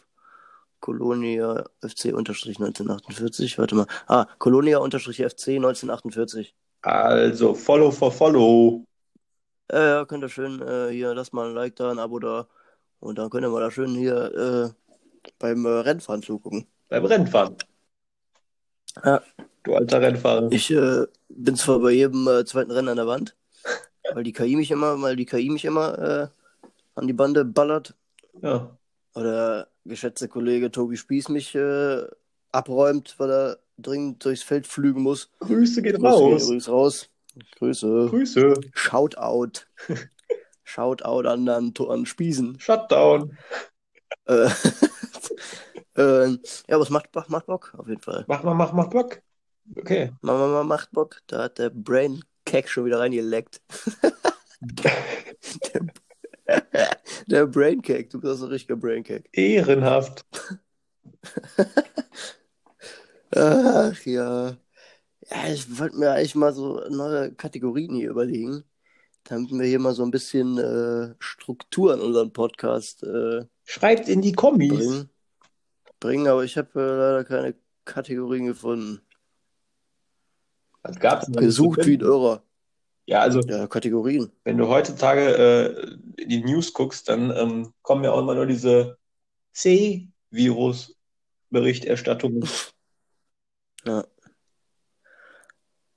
[0.79, 3.57] Colonia FC Unterstrich 1948.
[3.57, 3.87] Warte mal.
[4.07, 6.55] Ah, Colonia Unterstrich FC 1948.
[6.83, 8.85] Also, Follow for Follow.
[9.69, 12.47] Ja, ja, könnt ihr schön äh, hier, lasst mal ein Like da, ein Abo da.
[13.01, 14.69] Und dann könnt ihr mal da schön hier äh,
[15.37, 16.65] beim äh, Rennfahren zugucken.
[16.87, 17.57] Beim Rennfahren.
[19.03, 19.21] Ja.
[19.63, 20.49] Du alter Rennfahrer.
[20.49, 23.35] Ich äh, bin zwar bei jedem äh, zweiten Rennen an der Wand,
[24.13, 26.27] weil die KI mich immer, weil die KI mich immer äh,
[26.95, 27.95] an die Bande ballert.
[28.41, 28.77] Ja.
[29.15, 32.03] Oder geschätzter Kollege Tobi Spieß mich äh,
[32.51, 35.29] abräumt, weil er dringend durchs Feld flügen muss.
[35.39, 36.47] Grüße geht Grüße, raus.
[36.47, 37.09] Grüße raus.
[37.57, 38.07] Grüße.
[38.09, 38.53] Grüße.
[38.73, 39.65] Shoutout.
[40.63, 42.59] Shoutout an, an, an Spiesen.
[42.59, 43.37] Shutdown.
[44.25, 44.49] Äh,
[45.97, 48.23] äh, ja, aber es macht, macht, macht Bock, auf jeden Fall.
[48.27, 49.21] Mach mal, mach, mach Bock.
[49.75, 50.11] Okay.
[50.21, 51.21] Mama macht Bock.
[51.27, 52.23] Da hat der Brain
[52.53, 53.61] Cack schon wieder reingeleckt.
[54.61, 54.93] der,
[57.25, 59.27] der Brain Cake, du bist ein richtiger Brain Cake.
[59.31, 60.23] Ehrenhaft.
[63.35, 64.55] Ach ja.
[65.31, 68.63] Ja, ich wollte mir eigentlich mal so neue Kategorien hier überlegen,
[69.23, 74.21] damit wir hier mal so ein bisschen äh, Struktur in unseren Podcast äh, Schreibt in
[74.21, 74.77] die Kommis.
[74.77, 75.09] bringen.
[75.99, 79.01] Bringen, aber ich habe äh, leider keine Kategorien gefunden.
[80.83, 81.31] Was gab's?
[81.31, 82.43] Gesucht wie ein Irrer.
[83.05, 84.31] Ja, also Ja, Kategorien.
[84.43, 88.97] wenn du heutzutage äh, die News guckst, dann ähm, kommen ja auch immer nur diese
[89.53, 92.47] C-Virus-Berichterstattungen.
[93.85, 94.05] Ja.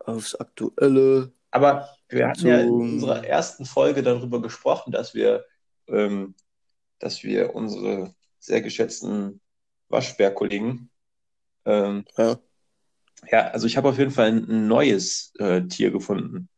[0.01, 1.33] Aufs Aktuelle.
[1.53, 5.45] Aber wir hatten ja in unserer ersten Folge darüber gesprochen, dass wir,
[5.87, 6.35] ähm,
[6.99, 9.41] dass wir unsere sehr geschätzten
[9.89, 10.91] Waschbärkollegen,
[11.65, 12.41] ähm, Ja.
[13.31, 16.49] Ja, also ich habe auf jeden Fall ein, ein neues äh, Tier gefunden.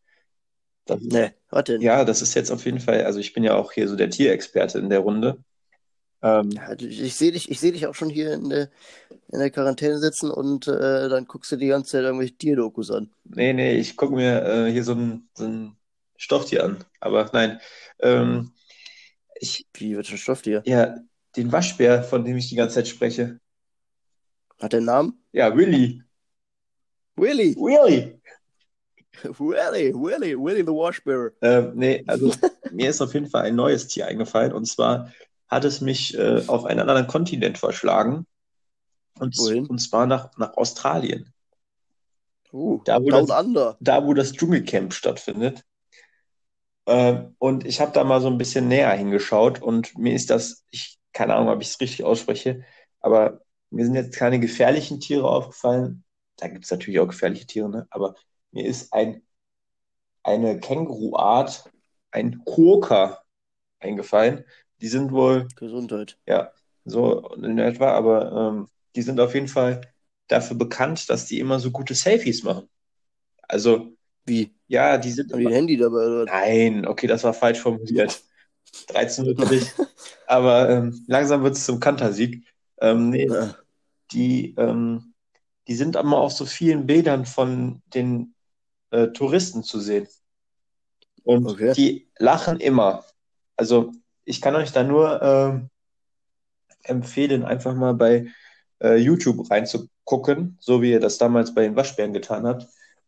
[0.86, 1.86] Das Ne, was denn?
[1.86, 4.10] ja, das ist jetzt auf jeden Fall, also ich bin ja auch hier so der
[4.10, 5.44] Tierexperte in der Runde.
[6.22, 8.70] Ähm, Ja, du- ich sehe dich, ich sehe dich auch schon hier in der,
[9.32, 13.10] in der Quarantäne sitzen und äh, dann guckst du die ganze Zeit irgendwelche Tierdokus an.
[13.24, 15.76] Nee, nee, ich gucke mir äh, hier so ein, so ein
[16.16, 16.84] Stofftier an.
[17.00, 17.60] Aber nein,
[18.00, 18.52] ähm,
[19.40, 20.66] ich, Wie wird schon Stofftier?
[20.66, 20.96] ja,
[21.36, 23.40] den Waschbär, von dem ich die ganze Zeit spreche.
[24.60, 25.24] Hat der einen Namen?
[25.32, 26.02] Ja, Willy.
[27.18, 27.54] Willy!
[27.58, 28.20] Willy.
[29.38, 29.92] Willy!
[29.94, 30.34] Willy!
[30.36, 31.32] Willy the Washbearer.
[31.42, 32.32] Ähm, nee, also
[32.70, 34.52] mir ist auf jeden Fall ein neues Tier eingefallen.
[34.52, 35.12] Und zwar
[35.48, 38.26] hat es mich äh, auf einen anderen Kontinent verschlagen.
[39.18, 39.66] Und, Wohin?
[39.66, 41.32] und zwar nach, nach Australien.
[42.52, 43.76] Uh, Da, wo das, Under.
[43.80, 45.64] da, wo das Dschungelcamp stattfindet.
[46.86, 50.64] Ähm, und ich habe da mal so ein bisschen näher hingeschaut und mir ist das,
[50.70, 52.64] ich keine Ahnung, ob ich es richtig ausspreche,
[53.00, 53.40] aber
[53.70, 56.04] mir sind jetzt keine gefährlichen Tiere aufgefallen.
[56.38, 57.86] Da gibt es natürlich auch gefährliche Tiere, ne?
[57.90, 58.14] Aber
[58.52, 59.22] mir ist ein,
[60.22, 61.70] eine Känguruart,
[62.10, 63.22] ein Quokka
[63.80, 64.44] eingefallen.
[64.80, 66.18] Die sind wohl, Gesundheit.
[66.26, 66.52] ja,
[66.84, 69.80] so in etwa, aber ähm, die sind auf jeden Fall
[70.28, 72.68] dafür bekannt, dass die immer so gute Selfies machen.
[73.42, 73.92] Also,
[74.26, 74.54] Wie?
[74.68, 76.24] ja, die sind Haben die ein Handy dabei oder?
[76.26, 78.22] Nein, okay, das war falsch formuliert.
[78.88, 79.70] 13 natürlich.
[80.26, 82.44] Aber ähm, langsam wird es zum Kantersieg.
[82.80, 83.56] Ähm, nee, Ja.
[84.12, 85.14] die, ähm,
[85.68, 88.34] die sind aber auf so vielen Bildern von den
[88.90, 90.08] äh, Touristen zu sehen.
[91.24, 91.72] Und Okay.
[91.74, 93.04] die lachen immer.
[93.56, 93.92] Also
[94.24, 95.70] ich kann euch da nur ähm,
[96.84, 98.28] empfehlen, einfach mal bei
[98.82, 102.66] äh, YouTube reinzugucken, so wie ihr das damals bei den Waschbären getan habt.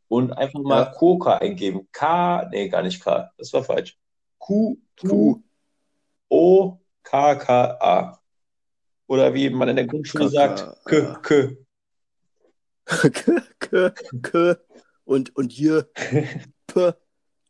[0.08, 0.92] Und einfach mal Ja.
[0.92, 1.88] Koka eingeben.
[1.92, 3.96] K, nee, gar nicht K, das war falsch.
[4.38, 5.42] Q, Q.
[6.28, 8.20] O, K, K, A.
[9.06, 11.56] Oder wie man in der Grundschule sagt, K, K.
[13.12, 13.42] K.
[13.58, 14.56] K, K.
[15.04, 15.88] Und, und hier.
[16.66, 16.92] P,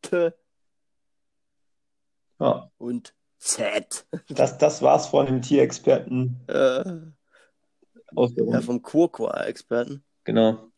[0.03, 0.33] T
[2.39, 4.07] Ja, und Z.
[4.29, 6.85] das, das war's von dem Tierexperten Äh,
[8.15, 10.03] aus ja, vom Quokwa-Experten.
[10.25, 10.71] Genau.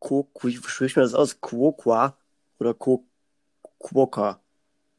[0.00, 1.40] Quo, wie spricht man das aus?
[1.40, 2.16] Quokwa
[2.58, 3.06] oder Quo,
[3.78, 4.40] Quokka?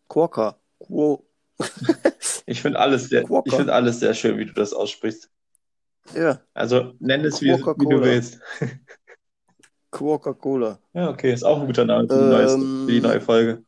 [0.10, 0.60] Quokka.
[0.80, 1.26] Quo,
[2.46, 3.50] Ich finde alles sehr, Quokka.
[3.50, 5.30] ich finde alles sehr schön, wie du das aussprichst.
[6.16, 8.40] Ja, Also nenn es wie, wie du willst.
[9.92, 10.80] Coca-Cola.
[10.94, 13.64] Ja, okay, ist auch ein guter Name für neueste, Ähm, für die neue Folge.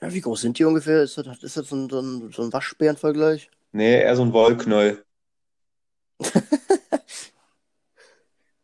[0.00, 1.02] Ja, wie groß sind die ungefähr?
[1.02, 3.50] Ist das, ist das so ein, so ein, so ein Waschbärenvergleich?
[3.72, 5.04] Nee, eher so ein Wollknäuel.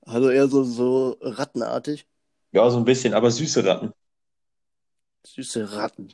[0.07, 2.07] Also eher so, so rattenartig.
[2.53, 3.93] Ja, so ein bisschen, aber süße Ratten.
[5.27, 6.13] Süße Ratten.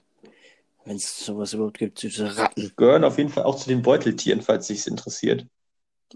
[0.85, 2.73] Wenn es sowas überhaupt gibt, süße Ratten.
[2.77, 5.47] Gehören auf jeden Fall auch zu den Beuteltieren, falls dich interessiert.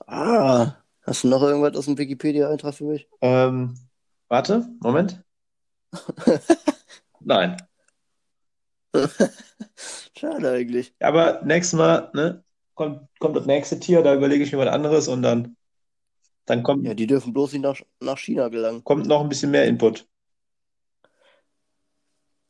[0.07, 3.09] Ah, hast du noch irgendwas aus dem Wikipedia-Eintrag für mich?
[3.21, 3.75] Ähm,
[4.29, 5.23] warte, Moment.
[7.21, 7.57] Nein.
[10.17, 10.95] Schade eigentlich.
[11.01, 15.09] Aber nächstes Mal, ne, kommt, kommt das nächste Tier, da überlege ich mir was anderes
[15.09, 15.57] und dann,
[16.47, 18.85] dann kommt, Ja, die dürfen bloß nicht nach, nach China gelangen.
[18.85, 20.07] kommt noch ein bisschen mehr Input.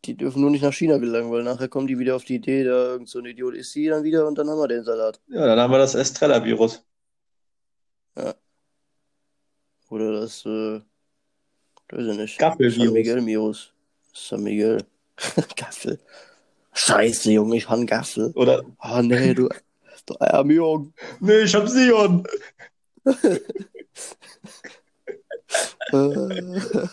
[0.05, 2.65] Die dürfen nur nicht nach China gelangen, weil nachher kommen die wieder auf die Idee,
[2.65, 5.21] da irgend so ein Idiot ist sie dann wieder und dann haben wir den Salat.
[5.29, 6.85] Ja, dann haben wir das Estrella-Virus.
[9.91, 10.81] Oder das, äh,
[11.91, 12.39] weiß ich nicht.
[12.39, 12.85] Gaffelvirus.
[12.85, 13.73] San Miguel-Virus.
[14.13, 14.85] San Miguel.
[15.57, 16.01] Gaffel.
[16.73, 18.33] Scheiße, Junge, ich han Gaffel.
[18.35, 19.49] Oder, Ah, nee, du,
[20.07, 20.15] du
[20.51, 20.93] Junge.
[21.21, 22.27] nee, ich hab Sion.
[25.93, 26.89] Äh,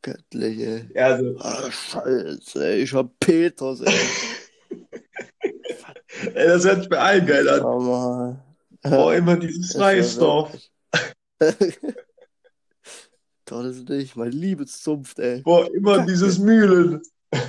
[0.00, 0.88] Göttlich, ey.
[0.94, 2.82] Ja, also, Ah, scheiße, ey.
[2.82, 3.92] Ich hab Petrus, ey.
[6.34, 7.62] ey, das hört sich bei allen geil an.
[7.62, 8.42] Mal.
[8.82, 10.52] Boah, immer dieses Reisdorf.
[11.38, 11.40] Doch,
[13.62, 15.42] das ist nicht mein Liebeszunft, ey.
[15.42, 16.12] Boah, immer Kacke.
[16.12, 17.02] dieses Mühlen.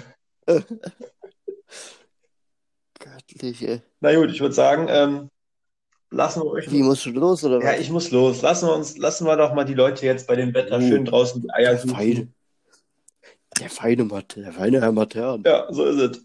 [2.99, 3.81] Göttlich, ey.
[4.01, 5.29] Na gut, ich würde sagen, ähm,
[6.09, 6.71] lassen wir euch.
[6.71, 7.79] Wie musst du los, oder Ja, was?
[7.79, 8.41] ich muss los.
[8.41, 11.05] Lassen wir uns, lassen wir doch mal die Leute jetzt bei dem Wetter Oh, schön
[11.05, 11.95] draußen die Eier Der suchen.
[11.95, 12.27] feine.
[13.59, 15.43] Der feine Mathe, der feine Herr Matern.
[15.45, 16.23] Ja, so ist es.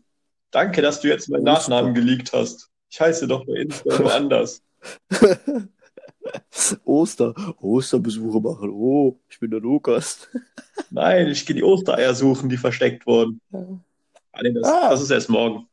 [0.51, 2.69] Danke, dass du jetzt meinen Nachnamen geleakt hast.
[2.91, 4.63] Ich heiße doch bei Insta nur anders.
[6.85, 7.35] Oster.
[7.61, 8.71] Osterbesuche machen.
[8.71, 10.29] Oh, ich bin der Lukas.
[10.91, 13.41] Nein, ich gehe die Ostereier suchen, die versteckt wurden.
[13.51, 13.81] Ja.
[14.33, 14.91] Ah, nee, das, Ah.
[14.91, 15.69] das ist erst morgen.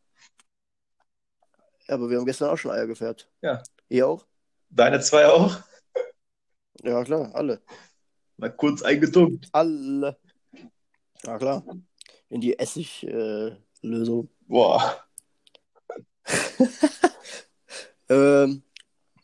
[1.88, 3.30] Ja, aber wir haben gestern auch schon Eier gefährt.
[3.42, 3.62] Ja.
[3.88, 4.26] Ihr auch?
[4.70, 5.58] Deine zwei auch?
[6.84, 7.62] Ja, klar, alle.
[8.38, 9.48] Mal kurz eingetunkt.
[9.52, 10.18] Alle.
[11.24, 11.64] Ja, klar.
[12.30, 14.30] In die Essig-Lösung.
[14.48, 15.04] Boah.
[18.10, 18.64] ähm,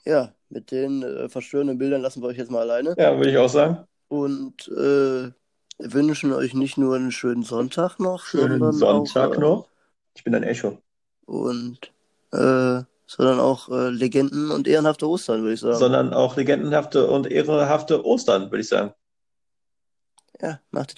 [0.06, 2.96] ja, mit den äh, verstörenden Bildern lassen wir euch jetzt mal alleine.
[2.98, 3.80] Ja, würde ich auch sagen.
[4.08, 5.32] Und äh,
[5.80, 9.68] wünschen euch nicht nur einen schönen Sonntag noch, Schönen Sonntag auch, äh, noch.
[10.16, 10.78] Ich bin ein Echo.
[11.26, 11.92] Und
[12.32, 15.78] äh, sondern auch äh, Legenden und ehrenhafte Ostern, würde ich sagen.
[15.78, 18.94] Sondern auch legendenhafte und ehrenhafte Ostern, würde ich sagen.
[20.42, 20.94] ja, macht es